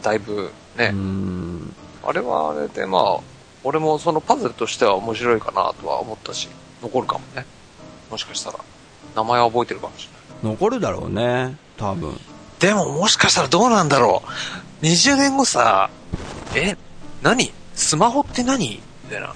[0.00, 1.76] だいぶね、うん。
[2.02, 3.20] あれはあれでまあ、
[3.62, 6.48] 俺もそのパズルとしては面白いかなとは思ったし、
[6.80, 7.44] 残るかもね。
[8.10, 8.58] もしかしたら。
[9.14, 10.08] 名前は覚えてるかもし
[10.42, 10.54] れない。
[10.54, 12.18] 残るだろうね、多分。
[12.58, 14.22] でももしかしたらどうなんだろ
[14.82, 14.84] う。
[14.86, 15.90] 20年後さ、
[16.54, 16.78] え、
[17.20, 17.52] 何？
[17.74, 18.80] スマホって何？
[19.04, 19.34] みたいな。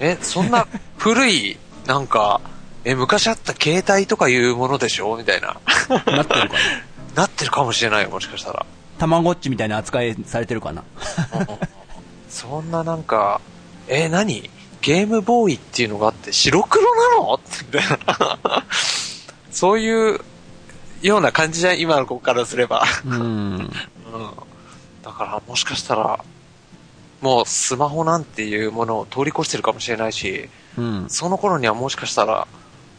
[0.00, 0.66] え、そんな
[0.98, 2.40] 古い、なんか、
[2.88, 5.16] え、昔あった携帯とかいうものでしょ？
[5.16, 5.60] みたいな。
[5.88, 6.54] なってるかな？
[7.16, 8.64] なってるかもしれないよ、もしかしたら。
[8.96, 10.84] たまごっちみたいな扱いされてるかな？
[12.28, 13.40] そんななんか、
[13.88, 14.48] え、何？
[14.82, 17.40] ゲームボーイっていうのがあって白黒なの？
[17.72, 18.64] みたいな。
[19.50, 20.20] そういう
[21.02, 22.84] ような感じじゃん、今の子からすれば。
[23.04, 23.16] うん。
[23.16, 23.24] う
[23.64, 23.70] ん。
[25.02, 26.24] だからもしかしたら、
[27.20, 31.06] もうスマホなんていうものを通り越してるかもしれないし、うん。
[31.08, 32.46] その頃にはもしかしたら、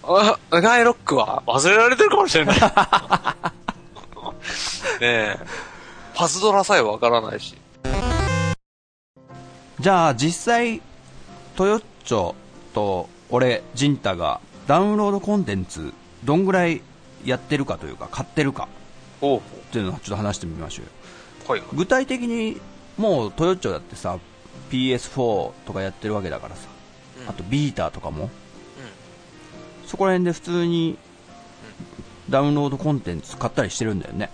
[0.08, 2.60] あ、ガイロックは忘れられてるかもしれない。
[5.00, 5.38] ねえ。
[6.16, 7.56] パズドラさえわからないし。
[9.80, 10.82] じゃあ実際、
[11.56, 12.34] トヨッチョ
[12.74, 15.94] と俺、ジンタがダウンロードコンテンツ、
[16.24, 16.82] どんぐらい
[17.26, 18.68] やってるかというか、買ってるか
[19.22, 19.42] おうっ
[19.72, 20.92] ていうのをちょっと話してみましょうよ。
[21.50, 21.64] はい。
[21.74, 22.60] 具体的に、
[22.98, 24.18] もうトヨッチョだってさ、
[24.72, 26.62] PS4 とかやってるわけだからさ、
[27.28, 28.30] あとビーターとかも、
[29.88, 30.98] そこら辺で普通に
[32.30, 34.30] ダウンロードコンテンツ買ったりしてるんだよね。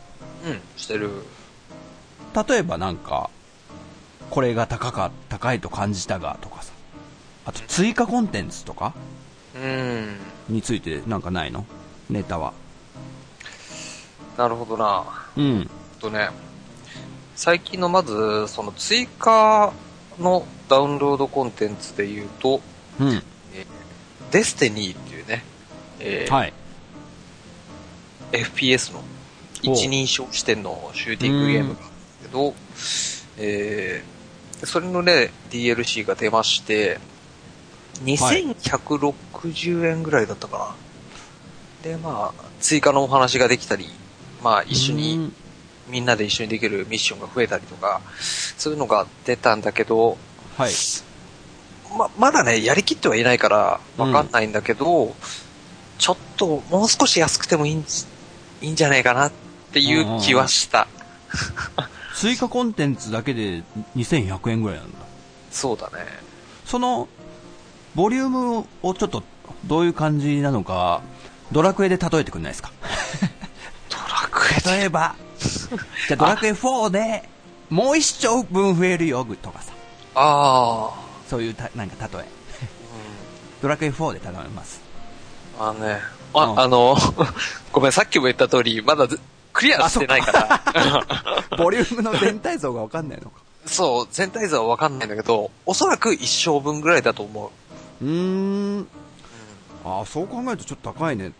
[0.46, 1.12] うん、うん、してる。
[2.48, 3.30] 例えばなんか、
[4.32, 6.74] これが高か、高いと感じたがとかさ、
[7.46, 8.96] あと追加コンテンツとか
[9.56, 10.18] うん。
[10.50, 11.66] についてなんかないの？
[12.10, 12.54] ネタは。
[14.38, 15.06] なるほどな。
[15.38, 15.70] うん。
[16.00, 16.30] とね、
[17.36, 19.72] 最近のまず、その追加
[20.20, 22.60] のダウンロードコンテンツで言うと、
[23.00, 23.22] うん。
[24.32, 25.13] デスティニーって
[26.04, 26.54] えーはい。
[28.32, 29.04] FPS の
[29.62, 32.54] 一人称視点のシューティングゲームがあるんですけど、
[33.38, 34.14] えー
[34.66, 36.98] それのね、DLC が出まして、
[38.06, 40.76] 2160円ぐらいだったか
[41.84, 43.90] で、まあ、追加のお話ができたり、
[44.42, 45.34] まあ、一緒うに、ん。
[45.90, 48.00] みんなで一緒にできるミッションが増えたりとか、
[48.58, 50.18] そういうのが出たんだけど、
[50.58, 50.72] はい。
[51.98, 55.14] ま、まだね、やりきってはいないから、わかんないんだけど、
[55.98, 58.06] ちょっと、もう少し安くてもいいんじ
[58.62, 59.32] いいんじゃないかなっ
[59.72, 60.88] ていう気はした。
[62.16, 63.64] 追加コンテンツだけで
[63.96, 65.00] 2100円ぐらいなんだ。
[65.52, 66.06] そうだね。
[66.66, 67.08] その、
[67.96, 69.24] ボリュームをちょっと、
[69.66, 71.02] どういう感じなのか、
[71.52, 72.72] ドラクエで例えてくんないですか？
[73.90, 74.78] ドラクエで？
[74.78, 77.30] 例えば、じゃあドラクエ4で、
[77.70, 79.74] もう一生分増えるよ、とかさ。
[80.16, 82.22] ああ、そういうた、なんか例え。
[82.24, 82.26] う
[83.62, 84.82] ドラクエ4で例えます。
[85.60, 85.62] ん。
[85.62, 86.00] あのね、
[86.34, 86.96] あ、うんあの、
[87.72, 89.20] ごめん、さっきも言った通り、まだず
[89.52, 91.58] クリアしてないから。
[91.58, 93.42] ボリュームの全体像がわかんないのか。
[93.66, 97.52] そう、全体像はわかんないんだけど、おそらく一生分ぐらいだと思
[98.02, 98.06] う。
[98.06, 98.88] うーん。
[99.86, 101.32] ああ、そう考えるとちょっと高いね。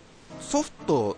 [0.42, 1.18] ソフト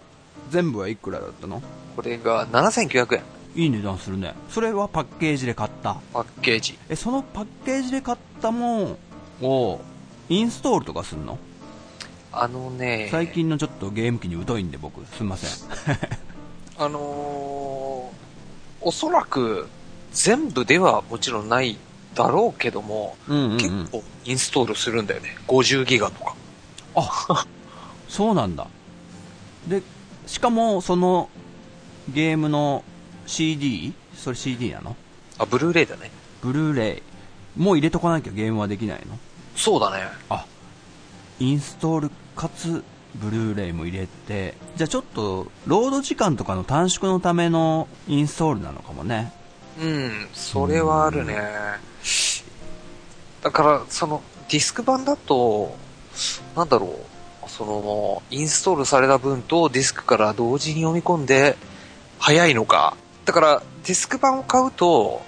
[0.50, 1.62] 全部はいくらだったの？
[1.96, 3.24] これが7900円。
[3.56, 4.34] いい値段するね。
[4.50, 5.98] それはパッケージで買った。
[6.14, 6.78] パッケージ。
[6.90, 8.98] え、そのパッケージで買ったもん
[9.42, 9.80] を、
[10.30, 11.38] インストールとかすんの？
[12.38, 15.70] あのね、最近のちょっとゲーム機に疎いんで僕、すいません。
[16.78, 18.26] あのー
[18.88, 19.68] おそらく
[20.12, 21.76] 全部ではもちろんない
[22.14, 23.58] だろうけども、うんうん、うん。
[23.58, 25.36] 結構インストールするんだよね。
[25.48, 26.36] 50ギガとか。
[26.96, 27.46] あ、
[28.08, 28.68] そうなんだ。
[29.68, 29.82] で、
[30.28, 31.30] しかも、その、
[32.14, 32.84] ゲームの
[33.26, 33.94] CD?
[34.16, 34.96] それ CD なの？
[35.40, 36.12] あ、ブルーレイだね。
[36.42, 36.98] ブルーレ
[37.58, 37.60] イ。
[37.60, 39.18] もう入れとかなきゃゲームはできないの？
[39.56, 40.04] そうだね。
[40.30, 40.46] あ、
[41.40, 42.84] インストールかつ、
[43.16, 49.32] ブルーレイも入れて、じゃあちょっと、ロード時間とかの短縮のためのインストールなのかもね。
[49.80, 51.38] うん、それはあるね。
[53.42, 55.76] だから、その、ディスク版だと、
[56.56, 57.00] なんだろ
[57.46, 61.58] う、その、インストールされた分とディスクから同時に読み込んで、
[62.20, 62.98] 早いのか。
[63.26, 65.22] だから、ディスク版を買うと、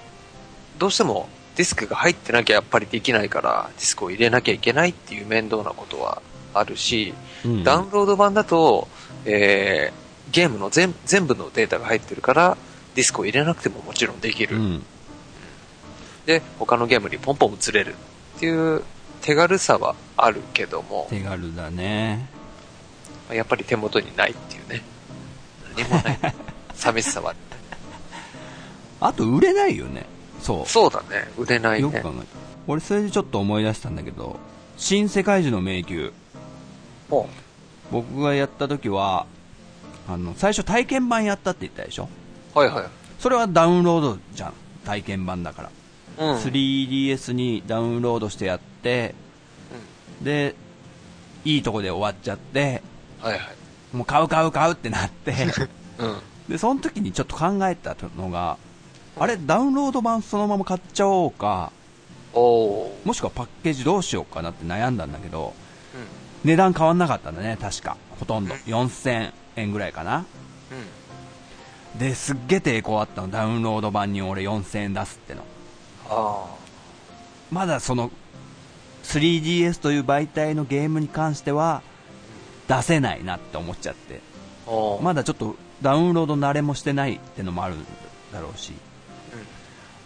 [0.78, 6.22] どうしてもディスクが入ってなきゃやっぱりできないから、ディスクを入れなきゃいけないっていう面倒なことは
[6.60, 7.14] あるし、
[7.46, 8.88] うんダウンロード版だと、
[9.26, 12.58] えー、ゲームの全全部のデータが入ってるから、
[12.96, 14.58] ディスクを入れなくてももちろんできる。
[14.58, 14.84] うん。
[16.26, 17.94] で、他のゲームにポンポン移れる
[18.38, 18.84] っていう
[19.22, 22.28] 手軽さはあるけども、手軽だね。
[23.32, 24.82] やっぱり手元にないっていうね。
[25.78, 26.20] 何もない。
[26.74, 27.40] 寂しさはある。
[29.00, 30.06] あと、売れないよね。
[30.42, 30.66] そう。
[30.70, 31.30] そうだね。
[31.38, 32.12] 売れないねよく考。
[32.16, 32.26] えた。
[32.68, 34.38] 俺、それでちょっと思い出したんだけど、
[34.78, 36.10] 新世界樹の迷宮。
[37.10, 37.30] も
[37.92, 39.26] 僕がやった時は、
[40.08, 42.10] あの、最初体験版やったって言ったでしょ？
[42.56, 42.86] う、はいはい。
[43.20, 44.54] それはダウンロードじゃん。
[44.86, 45.72] 体験版だから。
[46.34, 46.38] うん。
[46.38, 49.16] 3DS にダウンロードしてやって、
[50.22, 50.56] で、
[51.46, 52.82] いいとこで終わっちゃって、
[53.22, 53.96] はいはい。
[53.96, 55.34] もう買う買う買うってなって、
[55.98, 56.18] うん。
[56.50, 58.58] で、その時にちょっと考えたのが、
[59.20, 61.72] あれ、ダウンロード版そのまま買っちゃおうか。
[62.34, 65.54] もしくはパッケージどうしようかなって悩んだんだけど、うん。
[66.44, 67.98] 値段変わんなかったんだね、確か。
[68.20, 68.54] ほとんど。
[68.54, 70.26] うん4000円ぐらいかな。
[71.96, 72.00] うん。
[72.00, 75.44] で、すっげえ抵抗あったの、ダウンロード版に俺4000円出すっての。
[76.10, 76.46] あ
[77.52, 78.12] まだその、
[79.04, 81.82] 3DS という媒体のゲームに関しては、
[82.68, 84.22] 出せないなって思っちゃって。
[85.02, 87.76] まだちょっとダウンロード慣れもしてないってのもある
[88.34, 88.74] だろうし。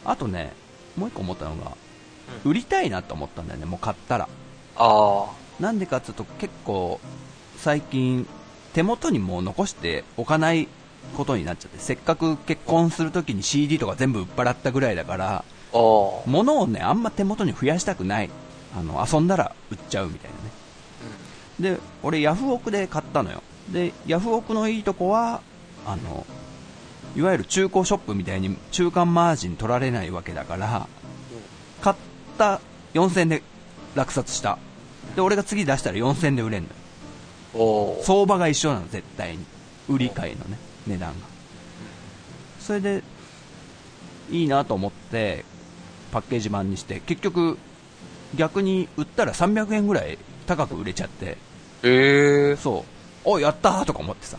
[0.06, 0.54] あとね、
[0.96, 1.72] もう一個思ったのが、
[2.46, 4.30] う売りたいなと思ったんだよね、もう買ったら。
[4.78, 5.26] あ
[5.62, 7.00] なんでかっていうと結構、
[7.58, 8.28] 最近、
[8.74, 10.68] 手元にもう残しておかない
[11.16, 15.46] ことになっちゃって、せっかく結婚するときに CD とか全部売っ払ったぐらいだから。
[16.26, 18.30] 物をね、あんま手元に増やしたくない。
[18.76, 20.32] あの、遊んだら売っちゃうみたい
[21.60, 21.76] なね。
[21.76, 23.44] で、俺ヤフオクで買ったのよ。
[23.70, 25.42] で、ヤフオクのいいとこは、
[25.86, 26.26] あの、
[27.16, 30.88] いわゆる中古ショップみたいに中間マージン取られないわけだから、
[31.82, 31.96] 買っ
[32.38, 32.62] た
[32.94, 33.44] 4000円で
[33.96, 34.58] 落札した。
[35.16, 37.98] で、俺が次出したら4000円で売れんのよ。
[38.04, 39.46] 相場が一緒なの、絶対に。
[39.90, 41.16] 売り買いのね、値段が。
[42.60, 43.04] それで、
[44.30, 45.44] いいなと思って、
[46.12, 47.58] パッケージ版にして、結局、
[48.36, 51.38] 逆に売ったら300円ぐらい高く売れちゃって、
[51.84, 52.86] ええそ
[53.26, 54.38] う、おやったーとか思ってさ、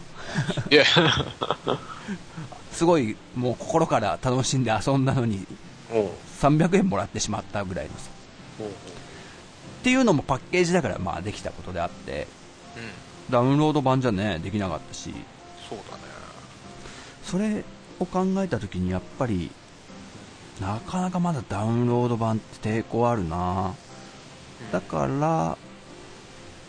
[0.71, 0.85] いや、
[2.73, 5.47] すごいもう心から楽しんで遊んだのに、
[5.93, 8.11] おう300円もらってしまったぐらいのさ。
[9.83, 12.29] っていうのもパッケージだからまあできたことであって、
[12.77, 13.33] うん。
[13.33, 15.13] ダウンロード版じゃね、できなかったし、
[15.69, 16.03] そうだね。
[17.25, 17.65] それ
[17.99, 19.51] を考えたときにやっぱり、
[20.61, 23.75] なかなかまだダウンロード版って抵抗あるな
[24.71, 25.59] だから、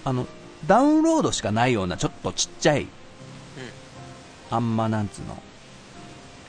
[0.06, 0.26] あの、
[0.66, 2.88] ダウンロードしかないようなちょっとちっちゃい、
[4.50, 5.38] あんまなんつうの、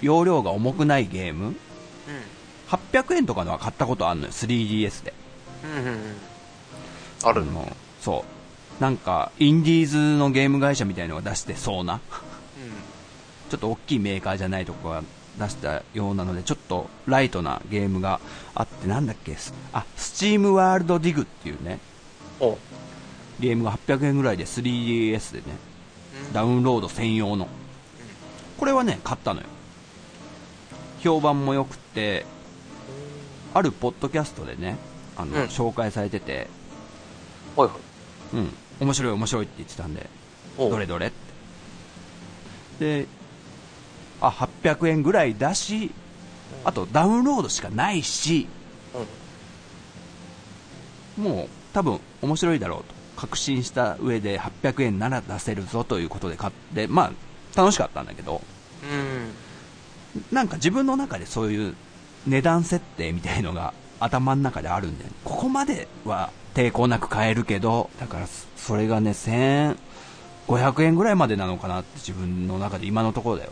[0.01, 1.55] 容量が重くないゲームうん。
[2.69, 5.13] 800円とかのは買ったことあるのよ、3DS で。
[5.65, 5.71] うん。
[5.71, 5.87] うん。
[5.87, 6.34] うん。
[7.23, 7.53] あるの？
[7.53, 8.25] のそ
[8.79, 8.83] う。
[8.83, 12.01] なんか、インディーズのゲーム会社みたいのが出してそうな、
[13.51, 15.03] ちょっと大きいメーカーじゃないとこが
[15.39, 18.21] 出したようなので、ちょっとライトなゲームが
[18.55, 21.79] あって、なんだっけ、すあ、スチームワールドディグっていうね、
[23.39, 25.57] ゲームが800円ぐらいで 3DS でね、
[26.33, 27.47] ダウンロード専用の。
[28.59, 29.47] これはね、買ったのよ。
[31.01, 32.27] 評判も良くて、
[33.53, 34.77] あるポッドキャストでね、
[35.17, 35.43] あの、うん。
[35.45, 36.49] 紹介されてて、
[37.57, 38.37] はいはい。
[38.37, 40.07] うん、面白い面白いって言ってたんで、
[40.59, 41.11] おどれどれっ
[42.79, 43.03] て。
[43.03, 43.07] で、
[44.21, 45.91] あ、800円ぐらいだし、
[46.65, 48.49] あとダウンロードしかないし、
[51.17, 51.25] うん。
[51.25, 57.13] もう多分面白いだろうと確信した上で800円なら出せるぞということで買って、まあ
[57.57, 58.41] 楽しかったんだけど、
[58.83, 59.33] うん。
[60.33, 61.75] なんか自分の中でそういう
[62.27, 73.51] 値段設定みたいのが頭の中であるんで、ここまでは抵抗なく買えるけど、だからそそれがね、1500円ぐらいまでなのかなって自分の中で今のところだよ。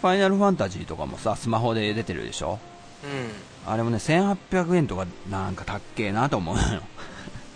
[0.00, 2.60] ファイナルファンタジーとかもさ、スマホで出てるでしょ？
[3.04, 3.72] うん。
[3.72, 6.82] あれもね、1800円とかなんか高っけえなと思うのよ。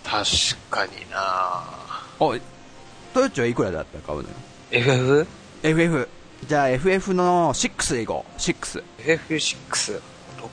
[0.03, 0.25] 確
[0.68, 1.62] かにな
[2.18, 2.42] おい、
[3.14, 4.35] トヨッチはいくらだったら買うのよ
[4.72, 5.27] ？FF?
[5.62, 6.09] FF。
[6.46, 8.37] じゃあ FF の6でいこう。
[8.37, 8.83] 6。
[8.99, 10.01] FF6。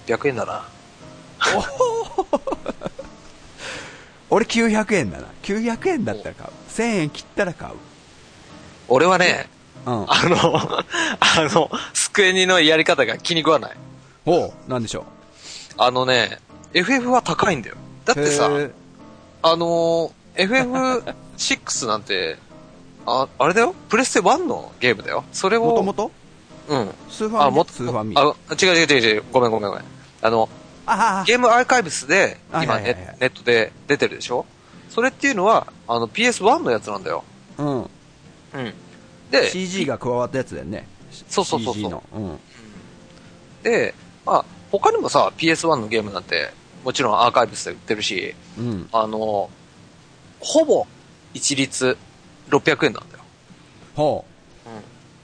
[0.07, 0.67] 600円だな。
[4.29, 5.27] 俺900円だな。
[5.43, 6.49] 900円だったら買う。
[6.69, 7.73] 1000円切ったら買う。
[8.87, 9.47] 俺はね、
[9.85, 9.93] うん。
[9.93, 13.77] あの、あの、スクエニのやり方が気に食わない。
[14.25, 15.05] おう、なんでしょ
[15.77, 16.39] あのね、
[16.73, 17.75] FF は高いんだよ。
[18.05, 18.19] だう。
[18.19, 20.47] ってさ、あのー、
[21.37, 22.37] FF6 なんて、
[23.05, 23.75] あ、あれだよ？
[23.89, 25.25] プレステ1のゲームだよ。
[25.33, 26.11] それを、もともと
[26.69, 26.89] うん。
[27.09, 27.55] スーファあ、ミ？
[27.57, 28.15] もっと、スーファミ。
[28.17, 29.23] あ、違う違う違う違う。
[29.31, 29.85] ごめんごめんごめん。
[30.21, 30.62] あの、あ
[31.25, 34.45] ゲームアーカイブスで、今ネネットで出てるでしょ？
[34.89, 37.23] それっていうのは、あの PS1 のやつなんだよ。
[37.57, 37.81] あ、うん。
[37.81, 37.89] うん。
[39.31, 40.87] で、CG が加わったやつだよね。
[41.29, 42.19] そうそうそうそう。
[42.19, 42.39] うん。
[43.63, 46.51] で、まあ、他にもさ、PS1 のゲームなんて、
[46.83, 48.89] もちろんアーカイブスで売ってるし、うん。
[48.91, 49.49] あの、
[50.39, 50.85] ほぼ
[51.33, 51.97] 一律
[52.49, 53.23] 600円なんだよ。
[53.95, 54.25] ほ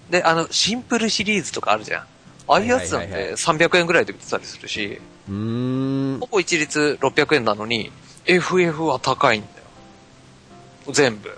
[0.09, 2.01] で、あの、シンプルシリーズとかあるじゃん。
[2.01, 2.07] あ
[2.55, 6.27] あいうやつなんて300円ぐらいで売ってたりするし、ほ。
[6.27, 7.91] ぼ一律600円なのに、
[8.25, 10.93] FF は高いんだよ。
[10.93, 11.37] 全部。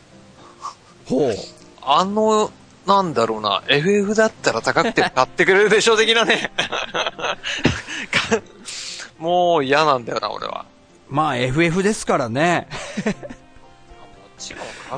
[1.06, 1.36] ほう。
[1.82, 2.52] あの、
[2.86, 6.52] なんだろうな、FF だったら高くて買ってくれるでしょ的なね。
[6.58, 8.42] か
[9.20, 10.66] もう嫌なんだよな、俺は。
[11.10, 12.68] まあ FF ですからね。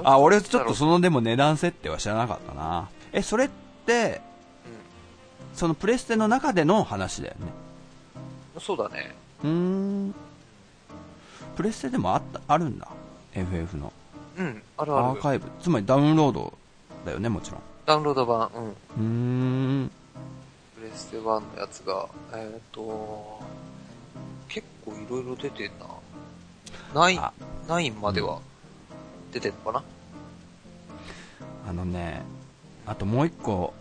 [0.04, 2.88] あ、俺ちょっとそのでも値段設定は知らなかったな。
[3.12, 3.50] え、それっ
[3.86, 4.22] て、
[5.54, 7.48] そのプレステの中での話だよね。
[8.60, 9.16] そうだね。
[9.44, 10.16] うーん。
[11.56, 12.88] プレステでもあった、あるんだ。
[13.34, 13.92] FF の。
[14.38, 15.06] うん、あるある。
[15.08, 15.48] アーカイブ。
[15.62, 16.54] つまりダウンロード
[17.06, 17.62] だよね、もちろん。
[17.86, 18.70] ダウンロード版、うん。
[18.70, 19.04] うー
[19.86, 19.92] ん。
[20.76, 23.42] プレステ1のやつが、えっ、と、
[24.48, 25.86] 結構いろいろ出てんな。
[26.94, 27.34] 9あ、
[27.68, 28.40] 9までは
[29.32, 29.84] 出てんのかな、
[31.68, 32.22] あのね、
[32.86, 33.74] あともう一個、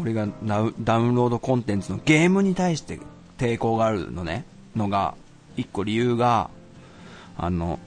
[0.00, 2.98] 俺がダウンロードコンテンツのゲームに対して
[3.38, 4.44] 抵抗があるのね、
[4.76, 5.14] のが、
[5.56, 6.50] 一個理由が、
[7.36, 7.78] あの、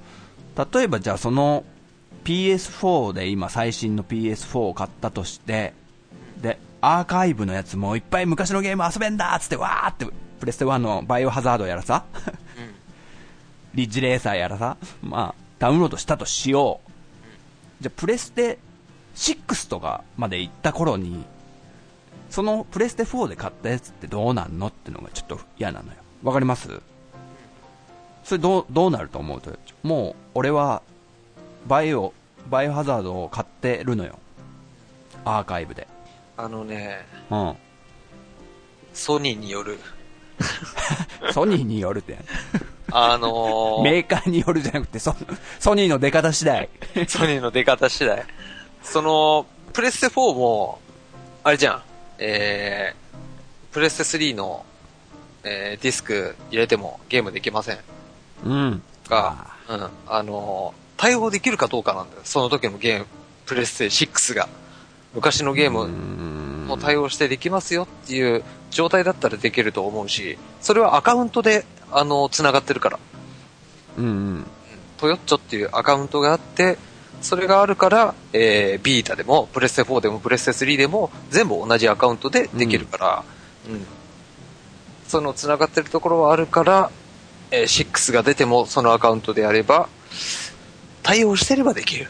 [0.74, 1.64] 例えばじゃあその
[2.24, 5.74] PS4 で今最新の PS4 を買ったとして、
[6.42, 10.06] で、アーカイブのやつもいっぱい昔のゲーム遊べんだっつってわーって、
[10.40, 12.06] プレステ1のバイオハザードやらさ、
[13.74, 16.92] リッジレーサーやらさ、まあ、ダウンロードしたとしよう。
[17.82, 18.60] じゃあ、プレステ
[19.16, 21.24] 6とかまで行った頃に、
[22.32, 25.94] そのプレステ4で買ったやつってどうなんのってのがちょっと嫌なのよ。
[26.24, 26.70] わかります？
[28.24, 29.52] それどう、どうなると思うと、
[29.84, 30.82] もう、俺は、
[31.68, 32.14] バイオ、
[32.50, 34.18] バイオハザードを買ってるのよ。
[35.26, 35.88] アーカイブで。
[36.38, 37.56] あのね、うん。
[38.94, 39.80] ソニーによる、
[41.34, 42.18] ソニーによるって。
[42.92, 45.16] あのー メーカーによるじゃなくて、ソ
[45.60, 46.70] ソニーの出方次第。
[47.10, 48.24] ソニーの出方次第。
[48.84, 50.80] その、プレステ4も、
[51.44, 51.82] あれじゃん、
[52.22, 54.66] えー、プレステ3の、
[55.44, 57.80] えー、ディスク入れてもゲームできません
[58.46, 58.82] うん。
[59.10, 62.22] が、うん、あのー対応できるかどうかなんだよ。
[62.24, 63.08] その時のゲーム、
[63.48, 64.48] プレステ6が。
[65.16, 73.00] 昔のゲームムも対応してできますよっていう状態だったらできると思うし、それはアカウントで、あの、繋がってるから。
[73.98, 74.46] うんうん。
[74.98, 76.78] トヨッチョっていうアカウントがあって、
[77.22, 83.24] それがあるから、えー、ビータでも、プレステ4でも、プレステ3でも、全部同じアカウントでできるから、
[83.70, 83.86] うん。
[85.08, 86.92] その繋がってるところはあるから、
[87.52, 89.90] えー、6が出てもそのアカウントであれば、
[91.04, 92.08] 対応してればできる。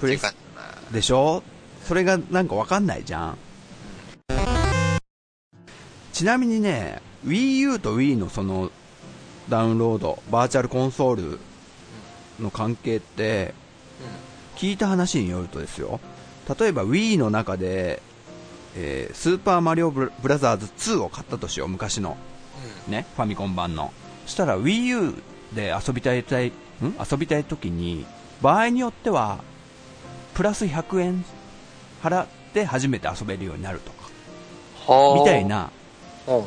[0.00, 1.42] プレスっていう感じだなでしょ？
[1.84, 3.38] それがなんかわかんないじゃん。
[6.12, 8.70] ちなみにね、Wii U と Wii のその
[9.48, 11.38] ダウンロード、バーチャルコンソール
[12.40, 13.54] の関係って、
[14.56, 16.00] 聞いた話によるとですよ、
[16.58, 18.02] 例えば Wii の中で、
[18.76, 22.16] えースーパーマリオブラザーズ2を買ったとしよう、昔の。
[22.88, 23.92] ね、ファミコン版の。
[24.26, 25.14] そしたら Wii U
[25.54, 26.52] で遊びたいたい、ん？
[27.10, 28.06] 遊びたい時に、
[28.42, 29.38] 場合によっては、
[30.34, 31.24] プラス100円
[32.02, 34.08] 払って初めて遊べるようになるとか、
[34.86, 35.44] はあみたい。
[35.44, 35.70] な
[36.26, 36.44] うん。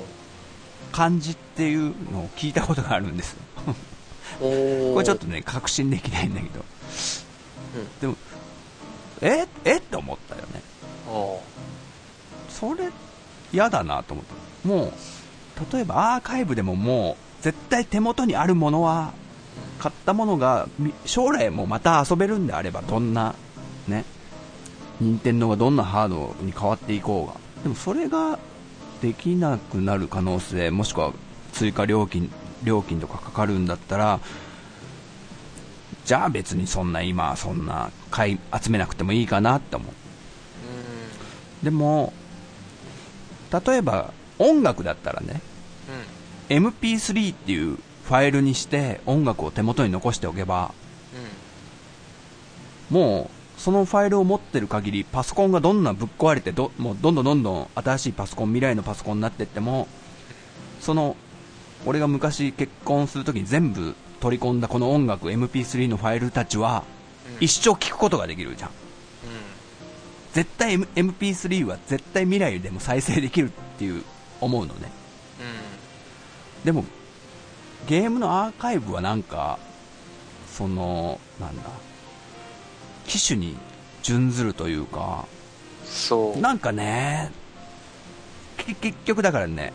[0.92, 3.36] 感じっていうのを聞いたことがあるんです。
[4.40, 6.64] これちょっとね、確信できないんだけど。
[8.02, 8.16] でも、
[9.22, 10.62] ええって思ったよね。
[12.50, 12.90] それ、
[13.52, 14.26] 嫌だなと思っ
[14.64, 14.68] た。
[14.68, 14.94] もう、
[15.74, 19.14] 例えばアーカイブでももう、絶対手元にあるものは、
[19.80, 20.68] 買ったものが、
[21.06, 23.36] 将来もまた遊べるんであれば、どんな、
[23.88, 24.06] ね、
[25.00, 27.64] 任天堂がどんなハードに変わっていこうが。
[27.64, 28.40] でもそれが、
[29.02, 31.14] できなくなる可能性、もしくは
[31.54, 32.32] 追加料金、
[32.64, 34.20] 料金とかかかるんだったら、
[36.08, 41.66] じゃあ別にそんな今、そんな買い集めなくてもいいかなって思う。
[41.66, 42.14] でも、
[43.52, 45.42] 例えば音楽だったらね、
[46.50, 46.58] うん。
[46.58, 46.68] うん。
[46.70, 50.74] MP3 っていうファイルにして音楽を手元に残しておけば、
[52.90, 59.90] もうそのファイルを持ってる限りパソコンがどんなぶっ壊れてど、もうどんどんどんどん新しいパソコン、未来のパソコンになっていっても、
[60.80, 61.18] その、
[61.86, 66.84] 俺が昔結婚するときに全部取り込んだこの音楽 MP3 のファイルたちは、
[67.40, 67.44] うん。
[67.44, 68.70] 一生聴くことができるじゃん。
[70.34, 74.04] 絶対 M- MP3 は絶対未来でも再生できるっていう
[74.40, 74.92] 思うのね。
[76.64, 76.86] でも、
[77.88, 79.58] ゲームのアーカイブはなんか、
[80.52, 81.64] その、なんだ、
[83.08, 83.58] 機種に
[84.04, 85.26] 準ずるというか、
[85.86, 86.40] そう。
[86.40, 87.32] なんかね、
[88.58, 89.74] け結局だからね、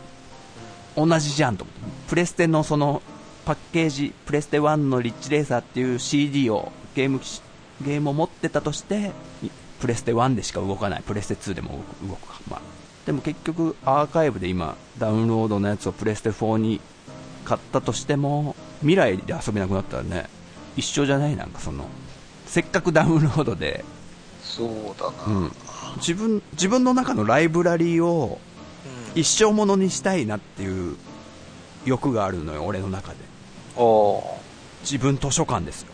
[0.95, 1.81] 同じじゃんと思って。
[2.09, 3.01] プレステのその
[3.45, 7.19] パッケージ、プレステ1のリッチレーサーっていう CD をゲーム
[7.81, 9.11] ゲームを持ってたとして、
[9.43, 9.49] い
[9.81, 11.03] プレステ1でしか動かない。
[11.05, 12.39] プレステ2でも動くか。
[12.49, 12.61] まあ。
[13.05, 16.79] でも結局アーカイブで今ダウンロードのやつをプレステ4に
[17.43, 20.29] 買ったとしても、未来で遊べなくなったらね、
[20.77, 21.35] 一緒じゃない？
[21.35, 21.85] なんかその、
[22.45, 23.83] せっかくダウンロードで、
[24.41, 25.33] そうだな。
[25.33, 25.51] うん、
[25.97, 28.39] 自分自分の中のライブラリーを
[29.13, 29.19] うん。
[29.19, 30.95] 一生ものにしたいなっていう
[31.85, 33.17] 欲があるのよ、俺の中で。
[33.75, 35.87] 自分図書館ですよ。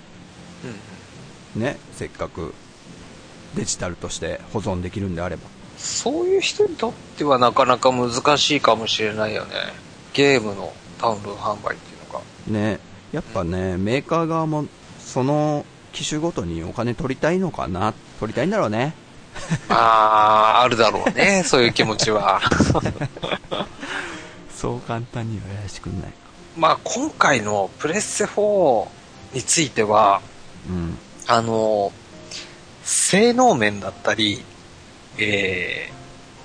[1.55, 1.61] うん。
[1.61, 2.53] ね、せっかく
[3.55, 5.43] デジタルとして保存できるんであれば。
[5.77, 9.55] そういう人にとってはなかなか難しいかもしれないよね。
[10.13, 12.21] ゲームのダウンロード販売っていうのが。
[12.47, 12.79] ね、
[13.11, 14.65] やっぱね、メーカー側も
[14.99, 17.93] その機種ごとにお金取りたいのかな。
[18.19, 18.93] 取りたいんだろうね。
[19.69, 22.41] あー、あるだろうね、そういう気持ちは。
[24.55, 26.18] そう簡単にはやらしてくんないか。
[26.59, 28.87] まあ今回のプレステ4
[29.33, 30.21] については、
[30.67, 30.97] うん。
[31.27, 31.91] あの、
[32.83, 34.43] 性能面だったり、
[35.17, 35.91] え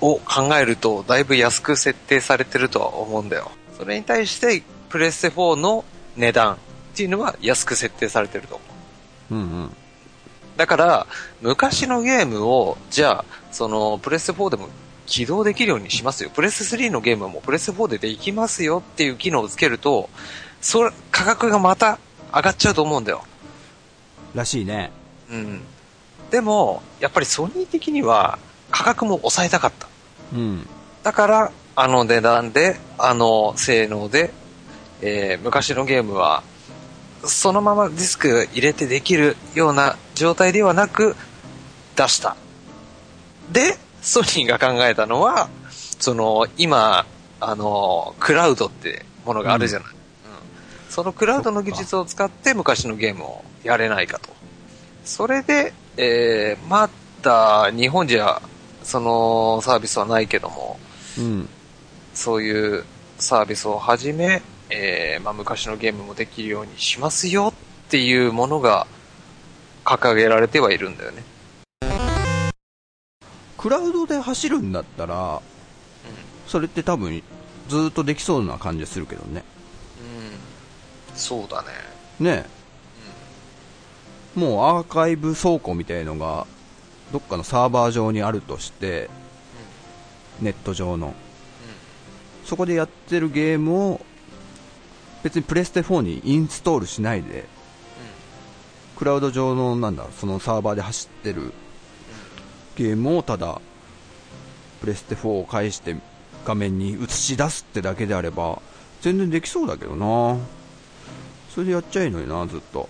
[0.00, 3.50] ー、を考えるとだいぶ安く設定されてるとは思うんだよ。
[3.76, 5.84] それに対してプレステ4の
[6.16, 6.56] 値段っ
[6.94, 8.64] ていうのは安く設定されてると思
[9.30, 9.34] う。
[9.34, 9.70] うんうん。
[10.56, 11.06] だから、
[11.42, 14.68] 昔のゲームを、じゃあ、その、プレステ4でも
[15.06, 16.30] 起動できるようにしますよ。
[16.30, 20.08] プレステ3のゲームはもうプレステ4でできますよっていう機能をつけると、
[20.60, 21.98] それ、価格がまた
[22.32, 23.24] 上がっちゃうと思うんだよ。
[24.34, 24.90] らしいね。
[25.30, 25.60] うん。
[26.30, 28.38] でも、やっぱりソニー的には
[28.70, 29.88] 価格も抑えたかった。
[30.32, 30.66] うん。
[31.02, 34.32] だから、あの値段で、あの性能で、
[35.00, 36.42] えー昔のゲームは、
[37.24, 41.16] そのままディスク入れてできるような状態ではなく、
[41.96, 42.36] 出した。
[43.52, 45.48] で、ソニーが考えたのは、
[45.98, 47.06] その、今、
[47.40, 49.88] あの、クラウドってものがあるじゃない。
[49.88, 49.94] うん
[50.90, 54.28] そのクラウドの技術を使って昔のゲームをやれないかと。
[55.04, 56.88] それで、えーま
[57.20, 58.40] だ日本じゃ
[58.84, 60.78] そのサービスはないけども、
[61.18, 61.48] うん。
[62.12, 62.84] そういう
[63.18, 64.40] サービスを始め、
[64.70, 67.52] えーまあ、昔のゲームもできるようにしますよ
[67.86, 68.86] っていうものが
[69.84, 71.24] 掲げられてはいるんだよね。
[73.64, 75.40] クラウドで走るんだったら、
[76.46, 77.22] それって多分、
[77.66, 79.42] ずーっとできそうな感じするけどね。
[81.08, 81.16] うん。
[81.16, 81.68] そうだね。
[82.20, 82.44] ね。
[84.34, 86.46] もうアーカイブ倉庫みたいのが
[87.10, 89.08] どっかのサーバー上にあるとして
[90.42, 91.14] ネット上の。
[92.44, 94.04] そこでやってるゲームを
[95.22, 97.46] 別にプレステ4にインストールしないで
[98.96, 101.54] クラウド上のなんだそのサーバーで走ってる
[102.76, 103.60] ゲームをただ
[104.80, 105.96] プレステ4を返して
[106.44, 108.60] 画面に映し出すってだけであれば
[109.00, 110.38] 全然できそうだけどな。
[111.54, 112.88] それでやっちゃいいのになずっと。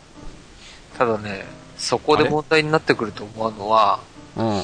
[0.97, 1.45] ただね、
[1.76, 4.01] そこで問題になってくると思うのは、
[4.37, 4.59] うん。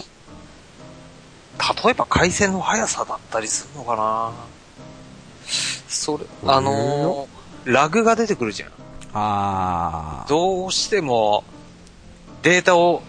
[1.84, 4.32] 例えば回線の速さだったりするのかな。
[5.88, 8.70] それ、あのーラグが出てくるじゃん。
[9.12, 11.44] ああどうしても、
[12.42, 13.02] データを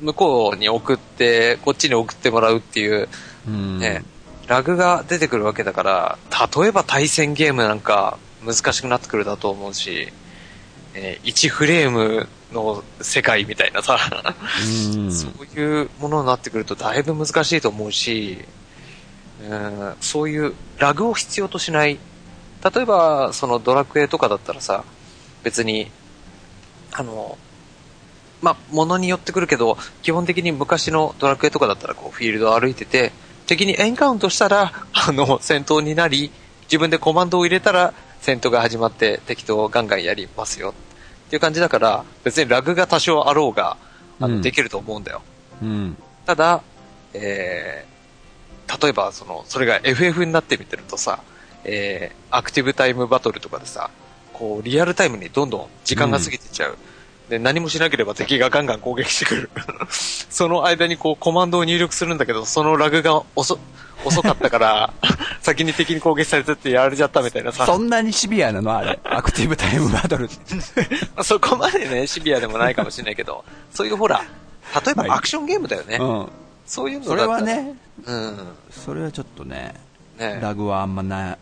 [0.00, 3.08] 向こうに送って、こっちに送ってもらうっていう、
[3.46, 4.04] うんね、
[4.46, 6.18] ラグが出てくるわけだから、
[6.56, 10.12] 例えば対戦ゲームなんか難しくなってくるだと思うし、
[10.94, 13.98] えー1フレームの世界みたいなさ、
[14.96, 18.38] うんそういうものになってくるとだいぶ難しいと思うし、
[19.42, 21.98] うんそういうラグを必要としない。
[22.74, 24.84] 例えば、そのドラクエとかだったらさ、
[25.44, 25.90] 別に、
[26.92, 27.38] あの、
[28.40, 33.12] まあ、ものによってくるけど、基本的に昔のドラクエとかだったら、こう、フィールドを歩いてて、
[33.46, 36.30] 敵にエンカウントしたら、あの、戦闘になり、
[36.64, 40.74] 自分でコマンドを入れたら、戦闘が始まって、敵とガンガンやりますよ。
[41.26, 43.76] っていう感じだから、別にラグが多少あろうが、
[44.20, 45.22] あの、うんできると思うんだよ。
[45.62, 46.62] うんただ、
[47.14, 51.22] えー、例えば、その、それが FF になってみてるとさ、
[51.64, 53.90] えー、アクティブタイムバトルとかでさ、
[54.34, 56.76] こう、リアルタイムにどんどん時間が過ぎてっちゃう。
[57.28, 59.50] で、何もしなければ敵がガンガン攻撃してくる。
[59.90, 63.58] その間にこう、コマンドを入力するんだけど、そのラグが遅、
[64.04, 64.92] 遅かったから、
[65.42, 67.66] 先に敵に攻撃されてってやられちゃったみたいなさ。
[67.66, 68.76] そんなにシビアなの？
[68.76, 70.28] あれアクティブタイムバトル
[71.22, 74.22] そこまでね、シビアでもないかもしれないけど、そういうほら、
[74.84, 75.96] 例えばアクションゲームだよね。
[76.00, 76.28] うん
[76.68, 77.40] そういうのそれは。
[77.40, 77.74] ね
[78.04, 78.36] うん。
[78.70, 79.74] それはちょっとね
[80.18, 81.38] ねラグはあんまな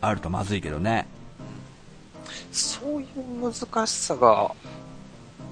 [0.00, 1.06] あるとまずいけどね
[2.52, 4.50] そういう難しさが、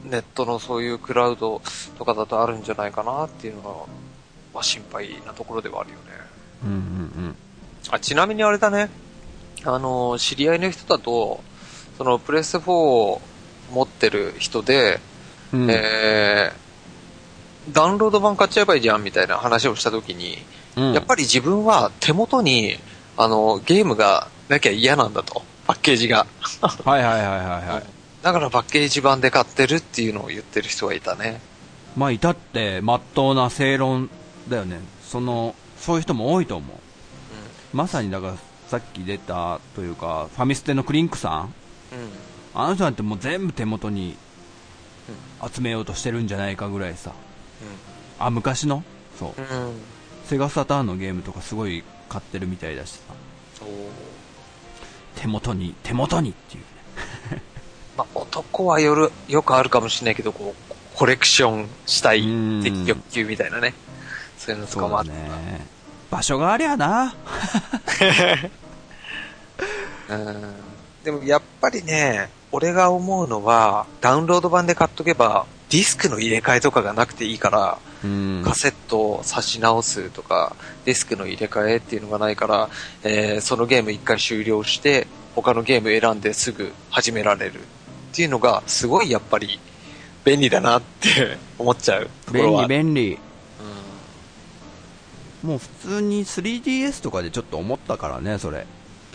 [0.05, 1.62] ネットのそういうクラウド
[1.98, 3.68] とかだとあるんじゃないかなっていうのが、
[4.55, 6.02] まあ、心配なところではあるよね。
[6.64, 7.36] うんうん
[7.90, 8.88] あちなみにあれだね、
[9.64, 11.42] あの、知り合いの人だと、
[11.98, 13.20] そのプレステ4を
[13.72, 15.00] 持ってる人で、
[15.52, 16.64] うんうんえー
[17.72, 20.36] ダウンロード版買っちゃえばいいじゃんみたいな話をしたときに、
[20.76, 22.76] うんやっぱり自分は手元に、
[23.16, 25.42] あの、ゲームがなきゃ嫌なんだと。
[25.66, 26.26] パッケージが。
[26.84, 27.84] はいはいはいはいはい
[28.25, 31.43] だからパッケージ版で買ってるっていうのを言ってる人がいたね。
[31.95, 34.09] まあ至ってまっとうな正論
[34.49, 41.55] だよねそのそういう人も多いと思うまさにだからさっき出たというかファミステのクリンクさん
[41.93, 42.01] うん。
[42.01, 42.11] うん。
[42.55, 44.16] あの人なんてもう全部手元に
[45.55, 47.12] 集めようとしてるんじゃないかぐらいさ
[48.18, 48.83] あ昔の？
[49.18, 49.66] そううん。
[49.68, 49.75] うん。
[50.25, 53.01] セガサターンのゲームとかすごい買ってるみたいだしさ。
[55.16, 56.66] 手元に手元にっていうね
[57.97, 63.74] まあ、男はよる、よくあるかもしれないけど、こう、コレクションしたいうん的欲求みたいなね。
[64.38, 65.09] そういうのとかもある。
[65.11, 65.66] ね
[66.11, 67.14] 場所がありゃな
[70.09, 70.55] うん。
[71.03, 82.68] でもやっぱりね、俺が思うのは、ダウンロード版で買っとけば、ディスクの入れ替えとかがなくていいから、うんカセットを差し直すとか、ディスクの入れ替えっていうのがないから、
[83.03, 87.61] えーそのゲーム一回終了して、他のゲーム選んですぐ始められる
[88.14, 89.58] っていうのが、すごいやっぱり
[90.24, 92.68] 便利だなって 思っちゃうところは。
[92.68, 93.18] 便利便利
[95.42, 98.66] うもう普通に 3DS とかでちょっと思ったからねそれ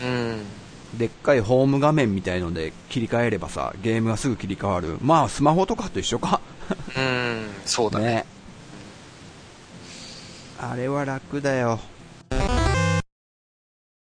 [0.02, 0.04] ん。
[0.04, 0.42] うん。
[0.98, 6.42] でっかいホーム画面みたいので切り替えればさゲームがすぐ切り替わるまあスマホとかと一緒か
[6.94, 8.04] うん、そうだね。
[8.04, 8.26] ね
[10.58, 11.80] あれは楽だよ